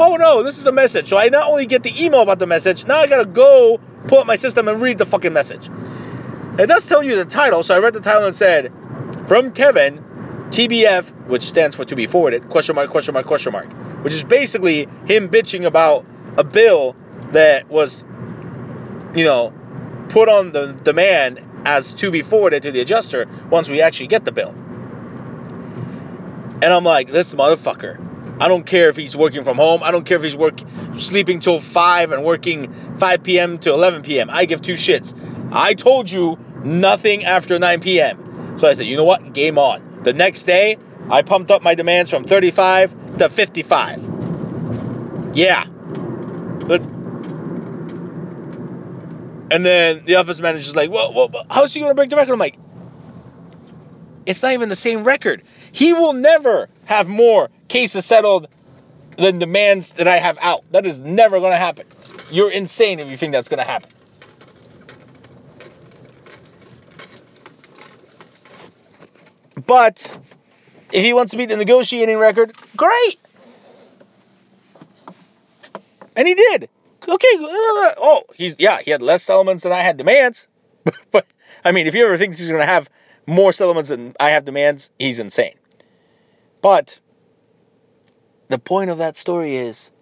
oh 0.00 0.16
no, 0.16 0.42
this 0.42 0.58
is 0.58 0.66
a 0.66 0.72
message. 0.72 1.08
So 1.08 1.18
I 1.18 1.28
not 1.28 1.48
only 1.48 1.66
get 1.66 1.82
the 1.82 2.04
email 2.04 2.22
about 2.22 2.38
the 2.38 2.46
message, 2.46 2.86
now 2.86 2.98
I 2.98 3.06
gotta 3.06 3.26
go 3.26 3.78
pull 4.08 4.18
up 4.18 4.26
my 4.26 4.36
system 4.36 4.66
and 4.68 4.80
read 4.80 4.98
the 4.98 5.06
fucking 5.06 5.32
message. 5.32 5.68
It 6.58 6.66
does 6.66 6.86
tell 6.86 7.02
you 7.02 7.16
the 7.16 7.24
title, 7.24 7.62
so 7.62 7.74
I 7.74 7.78
read 7.78 7.94
the 7.94 8.00
title 8.00 8.26
and 8.26 8.34
said, 8.34 8.72
from 9.26 9.52
Kevin, 9.52 10.04
TBF, 10.50 11.26
which 11.26 11.44
stands 11.44 11.76
for 11.76 11.84
to 11.84 11.94
be 11.94 12.06
forwarded, 12.06 12.48
question 12.48 12.74
mark, 12.74 12.90
question 12.90 13.14
mark, 13.14 13.26
question 13.26 13.52
mark, 13.52 13.70
which 14.02 14.12
is 14.12 14.24
basically 14.24 14.88
him 15.06 15.28
bitching 15.28 15.64
about 15.64 16.04
a 16.36 16.44
bill 16.44 16.96
that 17.32 17.68
was, 17.68 18.02
you 19.14 19.24
know, 19.24 19.54
put 20.08 20.28
on 20.28 20.52
the 20.52 20.72
demand 20.72 21.40
as 21.64 21.94
to 21.94 22.10
be 22.10 22.22
forwarded 22.22 22.62
to 22.62 22.72
the 22.72 22.80
adjuster 22.80 23.28
once 23.48 23.68
we 23.68 23.80
actually 23.80 24.08
get 24.08 24.24
the 24.24 24.32
bill. 24.32 24.50
And 26.62 26.64
I'm 26.64 26.84
like, 26.84 27.10
this 27.10 27.32
motherfucker. 27.32 28.08
I 28.40 28.48
don't 28.48 28.64
care 28.64 28.88
if 28.88 28.96
he's 28.96 29.14
working 29.14 29.44
from 29.44 29.56
home. 29.56 29.82
I 29.82 29.90
don't 29.90 30.04
care 30.04 30.16
if 30.16 30.22
he's 30.22 30.36
work 30.36 30.60
sleeping 30.96 31.40
till 31.40 31.60
5 31.60 32.12
and 32.12 32.24
working 32.24 32.72
5 32.96 33.22
p.m. 33.22 33.58
to 33.58 33.70
11 33.70 34.02
p.m. 34.02 34.30
I 34.30 34.46
give 34.46 34.62
two 34.62 34.74
shits. 34.74 35.14
I 35.52 35.74
told 35.74 36.10
you 36.10 36.38
nothing 36.64 37.24
after 37.24 37.58
9 37.58 37.80
p.m. 37.80 38.58
So 38.58 38.68
I 38.68 38.74
said, 38.74 38.86
you 38.86 38.96
know 38.96 39.04
what? 39.04 39.32
Game 39.32 39.58
on. 39.58 40.02
The 40.02 40.12
next 40.12 40.44
day, 40.44 40.76
I 41.08 41.22
pumped 41.22 41.50
up 41.50 41.62
my 41.62 41.74
demands 41.74 42.10
from 42.10 42.24
35 42.24 43.18
to 43.18 43.28
55. 43.28 45.32
Yeah. 45.34 45.64
But 45.64 46.82
and 49.52 49.66
then 49.66 50.04
the 50.04 50.16
office 50.16 50.40
manager's 50.40 50.76
like, 50.76 50.90
well, 50.90 51.12
well 51.12 51.44
how's 51.50 51.74
he 51.74 51.80
going 51.80 51.90
to 51.90 51.94
break 51.94 52.10
the 52.10 52.16
record? 52.16 52.32
I'm 52.32 52.38
like, 52.38 52.56
it's 54.26 54.42
not 54.42 54.52
even 54.52 54.68
the 54.68 54.76
same 54.76 55.04
record. 55.04 55.42
He 55.72 55.92
will 55.92 56.12
never 56.12 56.68
have 56.84 57.08
more 57.08 57.50
cases 57.68 58.04
settled 58.04 58.48
than 59.18 59.38
demands 59.38 59.94
that 59.94 60.06
I 60.06 60.18
have 60.18 60.38
out. 60.40 60.70
That 60.72 60.86
is 60.86 61.00
never 61.00 61.40
going 61.40 61.52
to 61.52 61.58
happen. 61.58 61.86
You're 62.30 62.50
insane 62.50 63.00
if 63.00 63.08
you 63.08 63.16
think 63.16 63.32
that's 63.32 63.48
going 63.48 63.58
to 63.58 63.64
happen. 63.64 63.90
But 69.70 70.04
if 70.90 71.04
he 71.04 71.12
wants 71.12 71.30
to 71.30 71.36
beat 71.36 71.48
the 71.48 71.56
negotiating 71.56 72.18
record, 72.18 72.52
great. 72.76 73.20
And 76.16 76.26
he 76.26 76.34
did. 76.34 76.68
Okay. 77.06 77.34
Uh, 77.36 77.92
oh, 77.98 78.24
he's 78.34 78.56
yeah, 78.58 78.80
he 78.84 78.90
had 78.90 79.00
less 79.00 79.22
settlements 79.22 79.62
than 79.62 79.70
I 79.70 79.78
had 79.78 79.96
demands. 79.96 80.48
but 81.12 81.24
I 81.64 81.70
mean, 81.70 81.86
if 81.86 81.94
he 81.94 82.00
ever 82.00 82.16
thinks 82.16 82.40
he's 82.40 82.48
going 82.48 82.58
to 82.60 82.66
have 82.66 82.90
more 83.28 83.52
settlements 83.52 83.90
than 83.90 84.16
I 84.18 84.30
have 84.30 84.44
demands, 84.44 84.90
he's 84.98 85.20
insane. 85.20 85.54
But 86.62 86.98
the 88.48 88.58
point 88.58 88.90
of 88.90 88.98
that 88.98 89.16
story 89.16 89.54
is 89.54 89.92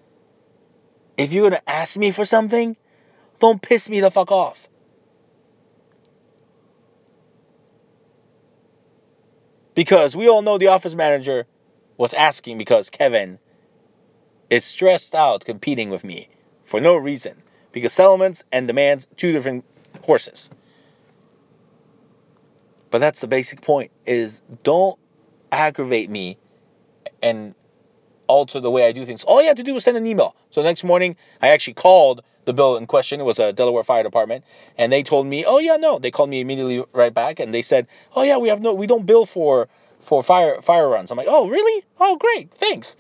if 1.18 1.30
you're 1.30 1.50
going 1.50 1.60
to 1.60 1.70
ask 1.70 1.94
me 1.98 2.10
for 2.10 2.24
something, 2.24 2.74
don't 3.38 3.60
piss 3.60 3.86
me 3.90 4.00
the 4.00 4.10
fuck 4.10 4.32
off. 4.32 4.66
Because 9.78 10.16
we 10.16 10.28
all 10.28 10.42
know 10.42 10.58
the 10.58 10.66
office 10.66 10.96
manager 10.96 11.46
was 11.96 12.12
asking 12.12 12.58
because 12.58 12.90
Kevin 12.90 13.38
is 14.50 14.64
stressed 14.64 15.14
out 15.14 15.44
competing 15.44 15.88
with 15.88 16.02
me 16.02 16.28
for 16.64 16.80
no 16.80 16.96
reason. 16.96 17.40
Because 17.70 17.92
settlements 17.92 18.42
and 18.50 18.66
demands, 18.66 19.06
two 19.16 19.30
different 19.30 19.64
horses. 20.02 20.50
But 22.90 22.98
that's 22.98 23.20
the 23.20 23.28
basic 23.28 23.60
point 23.60 23.92
is 24.04 24.42
don't 24.64 24.98
aggravate 25.52 26.10
me 26.10 26.38
and 27.22 27.54
alter 28.28 28.60
the 28.60 28.70
way 28.70 28.86
I 28.86 28.92
do 28.92 29.04
things. 29.04 29.24
All 29.24 29.40
you 29.40 29.48
have 29.48 29.56
to 29.56 29.62
do 29.62 29.76
is 29.76 29.84
send 29.84 29.96
an 29.96 30.06
email. 30.06 30.36
So 30.50 30.62
the 30.62 30.68
next 30.68 30.84
morning, 30.84 31.16
I 31.42 31.48
actually 31.48 31.74
called 31.74 32.22
the 32.44 32.52
bill 32.52 32.76
in 32.76 32.86
question. 32.86 33.20
It 33.20 33.24
was 33.24 33.38
a 33.38 33.52
Delaware 33.52 33.84
Fire 33.84 34.02
Department, 34.02 34.44
and 34.78 34.92
they 34.92 35.02
told 35.02 35.26
me, 35.26 35.44
"Oh 35.44 35.58
yeah, 35.58 35.76
no." 35.76 35.98
They 35.98 36.10
called 36.10 36.30
me 36.30 36.40
immediately 36.40 36.84
right 36.92 37.12
back, 37.12 37.40
and 37.40 37.52
they 37.52 37.62
said, 37.62 37.88
"Oh 38.14 38.22
yeah, 38.22 38.38
we 38.38 38.48
have 38.48 38.60
no, 38.60 38.72
we 38.72 38.86
don't 38.86 39.04
bill 39.04 39.26
for 39.26 39.68
for 40.00 40.22
fire 40.22 40.62
fire 40.62 40.88
runs." 40.88 41.10
I'm 41.10 41.18
like, 41.18 41.26
"Oh 41.28 41.48
really? 41.48 41.84
Oh 41.98 42.16
great, 42.16 42.52
thanks." 42.54 42.96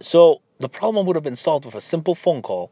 So 0.00 0.42
the 0.58 0.68
problem 0.68 1.06
would 1.06 1.16
have 1.16 1.24
been 1.24 1.36
solved 1.36 1.64
with 1.64 1.74
a 1.74 1.80
simple 1.80 2.14
phone 2.14 2.42
call. 2.42 2.70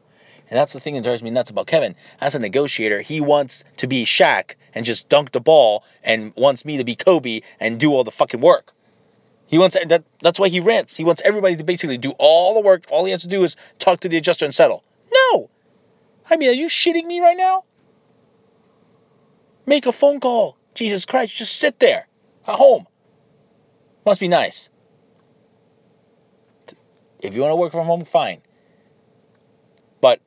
And 0.49 0.57
that's 0.57 0.71
the 0.71 0.79
thing 0.79 0.95
that 0.95 1.03
drives 1.03 1.21
me 1.21 1.29
nuts 1.29 1.49
about 1.49 1.67
Kevin. 1.67 1.95
As 2.21 2.33
a 2.33 2.39
negotiator, 2.39 3.01
he 3.01 3.19
wants 3.19 3.65
to 3.77 3.87
be 3.87 4.05
Shaq 4.05 4.55
and 4.73 4.85
just 4.85 5.09
dunk 5.09 5.31
the 5.31 5.41
ball 5.41 5.83
and 6.03 6.33
wants 6.37 6.63
me 6.63 6.77
to 6.77 6.85
be 6.85 6.95
Kobe 6.95 7.41
and 7.59 7.77
do 7.77 7.93
all 7.93 8.05
the 8.05 8.11
fucking 8.11 8.39
work. 8.39 8.73
He 9.47 9.57
wants 9.57 9.77
that 9.87 10.03
that's 10.21 10.39
why 10.39 10.49
he 10.49 10.59
rents. 10.59 10.95
He 10.95 11.03
wants 11.03 11.21
everybody 11.23 11.55
to 11.55 11.63
basically 11.63 11.97
do 11.97 12.13
all 12.19 12.53
the 12.53 12.61
work. 12.61 12.85
All 12.91 13.05
he 13.05 13.11
has 13.11 13.21
to 13.21 13.27
do 13.27 13.43
is 13.43 13.55
talk 13.79 14.01
to 14.01 14.09
the 14.09 14.17
adjuster 14.17 14.45
and 14.45 14.53
settle. 14.53 14.83
No. 15.11 15.49
I 16.29 16.35
mean, 16.35 16.49
are 16.49 16.53
you 16.53 16.67
shitting 16.67 17.05
me 17.05 17.21
right 17.21 17.37
now? 17.37 17.63
Make 19.65 19.85
a 19.85 19.91
phone 19.91 20.19
call. 20.19 20.57
Jesus 20.75 21.05
Christ, 21.05 21.35
just 21.35 21.57
sit 21.57 21.79
there 21.79 22.07
at 22.45 22.55
home. 22.55 22.85
Must 24.05 24.19
be 24.19 24.27
nice. 24.27 24.69
If 27.19 27.35
you 27.35 27.41
want 27.41 27.51
to 27.51 27.55
work 27.55 27.71
from 27.71 27.85
home, 27.85 28.05
fine. 28.05 28.41
But 30.01 30.21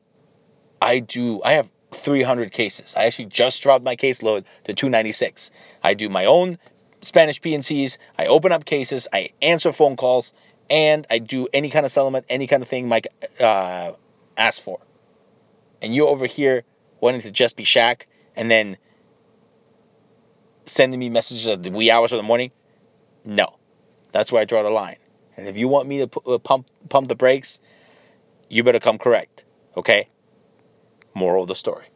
I 0.82 0.98
do, 0.98 1.40
I 1.44 1.52
have 1.52 1.68
300 1.92 2.52
cases. 2.52 2.94
I 2.96 3.04
actually 3.04 3.26
just 3.26 3.62
dropped 3.62 3.84
my 3.84 3.96
caseload 3.96 4.44
to 4.64 4.74
296. 4.74 5.50
I 5.82 5.94
do 5.94 6.08
my 6.08 6.24
own 6.24 6.58
Spanish 7.02 7.40
P&Cs, 7.40 7.98
I 8.18 8.26
open 8.26 8.52
up 8.52 8.64
cases, 8.64 9.08
I 9.12 9.30
answer 9.40 9.72
phone 9.72 9.96
calls, 9.96 10.32
and 10.68 11.06
I 11.10 11.18
do 11.18 11.48
any 11.52 11.70
kind 11.70 11.84
of 11.84 11.92
settlement, 11.92 12.26
any 12.28 12.46
kind 12.46 12.62
of 12.62 12.68
thing 12.68 12.88
Mike 12.88 13.08
uh, 13.38 13.92
asks 14.36 14.60
for. 14.60 14.80
And 15.82 15.94
you're 15.94 16.08
over 16.08 16.26
here 16.26 16.64
wanting 17.00 17.22
to 17.22 17.30
just 17.30 17.56
be 17.56 17.64
Shaq 17.64 18.02
and 18.36 18.50
then 18.50 18.76
sending 20.66 21.00
me 21.00 21.08
messages 21.08 21.46
at 21.46 21.62
the 21.62 21.70
wee 21.70 21.90
hours 21.90 22.12
of 22.12 22.18
the 22.18 22.22
morning? 22.22 22.52
No. 23.24 23.56
That's 24.12 24.30
where 24.30 24.42
I 24.42 24.44
draw 24.44 24.62
the 24.62 24.70
line. 24.70 24.96
And 25.36 25.48
if 25.48 25.56
you 25.56 25.68
want 25.68 25.88
me 25.88 26.06
to 26.06 26.20
uh, 26.20 26.38
pump 26.38 26.66
pump 26.88 27.08
the 27.08 27.14
brakes, 27.14 27.60
you 28.48 28.62
better 28.62 28.80
come 28.80 28.98
correct. 28.98 29.44
Okay? 29.76 30.08
Moral 31.14 31.42
of 31.42 31.48
the 31.48 31.54
story. 31.54 31.86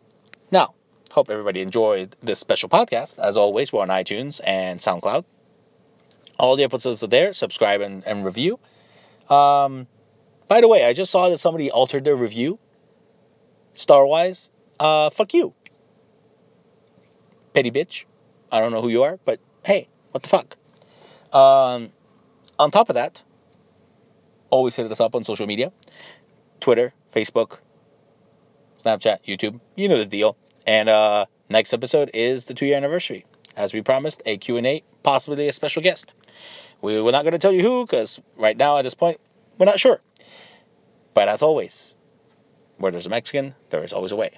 Now, 0.51 0.75
hope 1.15 1.31
everybody 1.31 1.61
enjoyed 1.61 2.17
this 2.25 2.41
special 2.41 2.69
podcast. 2.69 3.19
As 3.21 3.37
always, 3.37 3.73
we're 3.73 3.83
on 3.83 3.89
iTunes 3.89 4.41
and 4.45 4.81
SoundCloud. 4.81 5.25
All 6.41 6.57
the 6.57 6.65
episodes 6.65 7.05
are 7.05 7.07
there. 7.07 7.33
Subscribe 7.33 7.81
and, 7.81 8.05
and 8.05 8.25
review. 8.25 8.59
Um, 9.31 9.87
by 10.49 10.61
the 10.61 10.67
way, 10.67 10.85
I 10.85 10.93
just 10.93 11.13
saw 11.13 11.29
that 11.29 11.39
somebody 11.39 11.71
altered 11.71 12.05
their 12.05 12.17
review. 12.17 12.59
Star 13.75 14.05
Wise. 14.05 14.51
Uh, 14.81 15.11
fuck 15.11 15.33
you. 15.35 15.55
Petty 17.55 17.71
bitch. 17.71 18.05
I 18.51 18.59
don't 18.59 18.73
know 18.73 18.83
who 18.83 18.89
you 18.89 19.05
are, 19.05 19.19
but 19.25 19.39
hey, 19.65 19.89
what 20.11 20.25
the 20.25 20.29
fuck? 20.29 20.57
Um, 21.33 21.93
on 22.59 22.73
top 22.73 22.89
of 22.89 22.95
that, 22.95 23.23
always 24.51 24.75
hit 24.75 24.91
us 24.91 25.01
up 25.01 25.15
on 25.15 25.23
social 25.23 25.47
media 25.47 25.73
Twitter, 26.59 26.93
Facebook, 27.15 27.61
Snapchat, 28.83 29.19
YouTube. 29.27 29.61
You 29.77 29.89
know 29.89 29.99
the 29.99 30.07
deal. 30.07 30.37
And 30.67 30.89
uh, 30.89 31.27
next 31.49 31.73
episode 31.73 32.11
is 32.15 32.47
the 32.47 32.55
two 32.55 32.67
year 32.67 32.77
anniversary. 32.77 33.25
As 33.57 33.73
we 33.73 33.83
promised, 33.83 34.23
a 34.27 34.37
Q&A, 34.37 34.83
possibly 35.03 35.49
a 35.49 35.53
special 35.53 35.83
guest. 35.83 36.15
We, 36.83 37.01
we're 37.01 37.13
not 37.13 37.23
going 37.23 37.33
to 37.33 37.39
tell 37.39 37.53
you 37.53 37.63
who 37.63 37.87
because 37.87 38.21
right 38.37 38.57
now 38.57 38.79
at 38.79 38.83
this 38.83 38.95
point, 38.95 39.21
we're 39.59 39.67
not 39.67 39.79
sure. 39.79 40.01
But 41.15 41.29
as 41.29 41.43
always, 41.43 41.95
where 42.79 42.91
there's 42.91 43.07
a 43.07 43.11
Mexican, 43.11 43.55
there 43.71 43.85
is 43.85 43.93
always 43.93 44.13
a 44.13 44.17
way. 44.17 44.33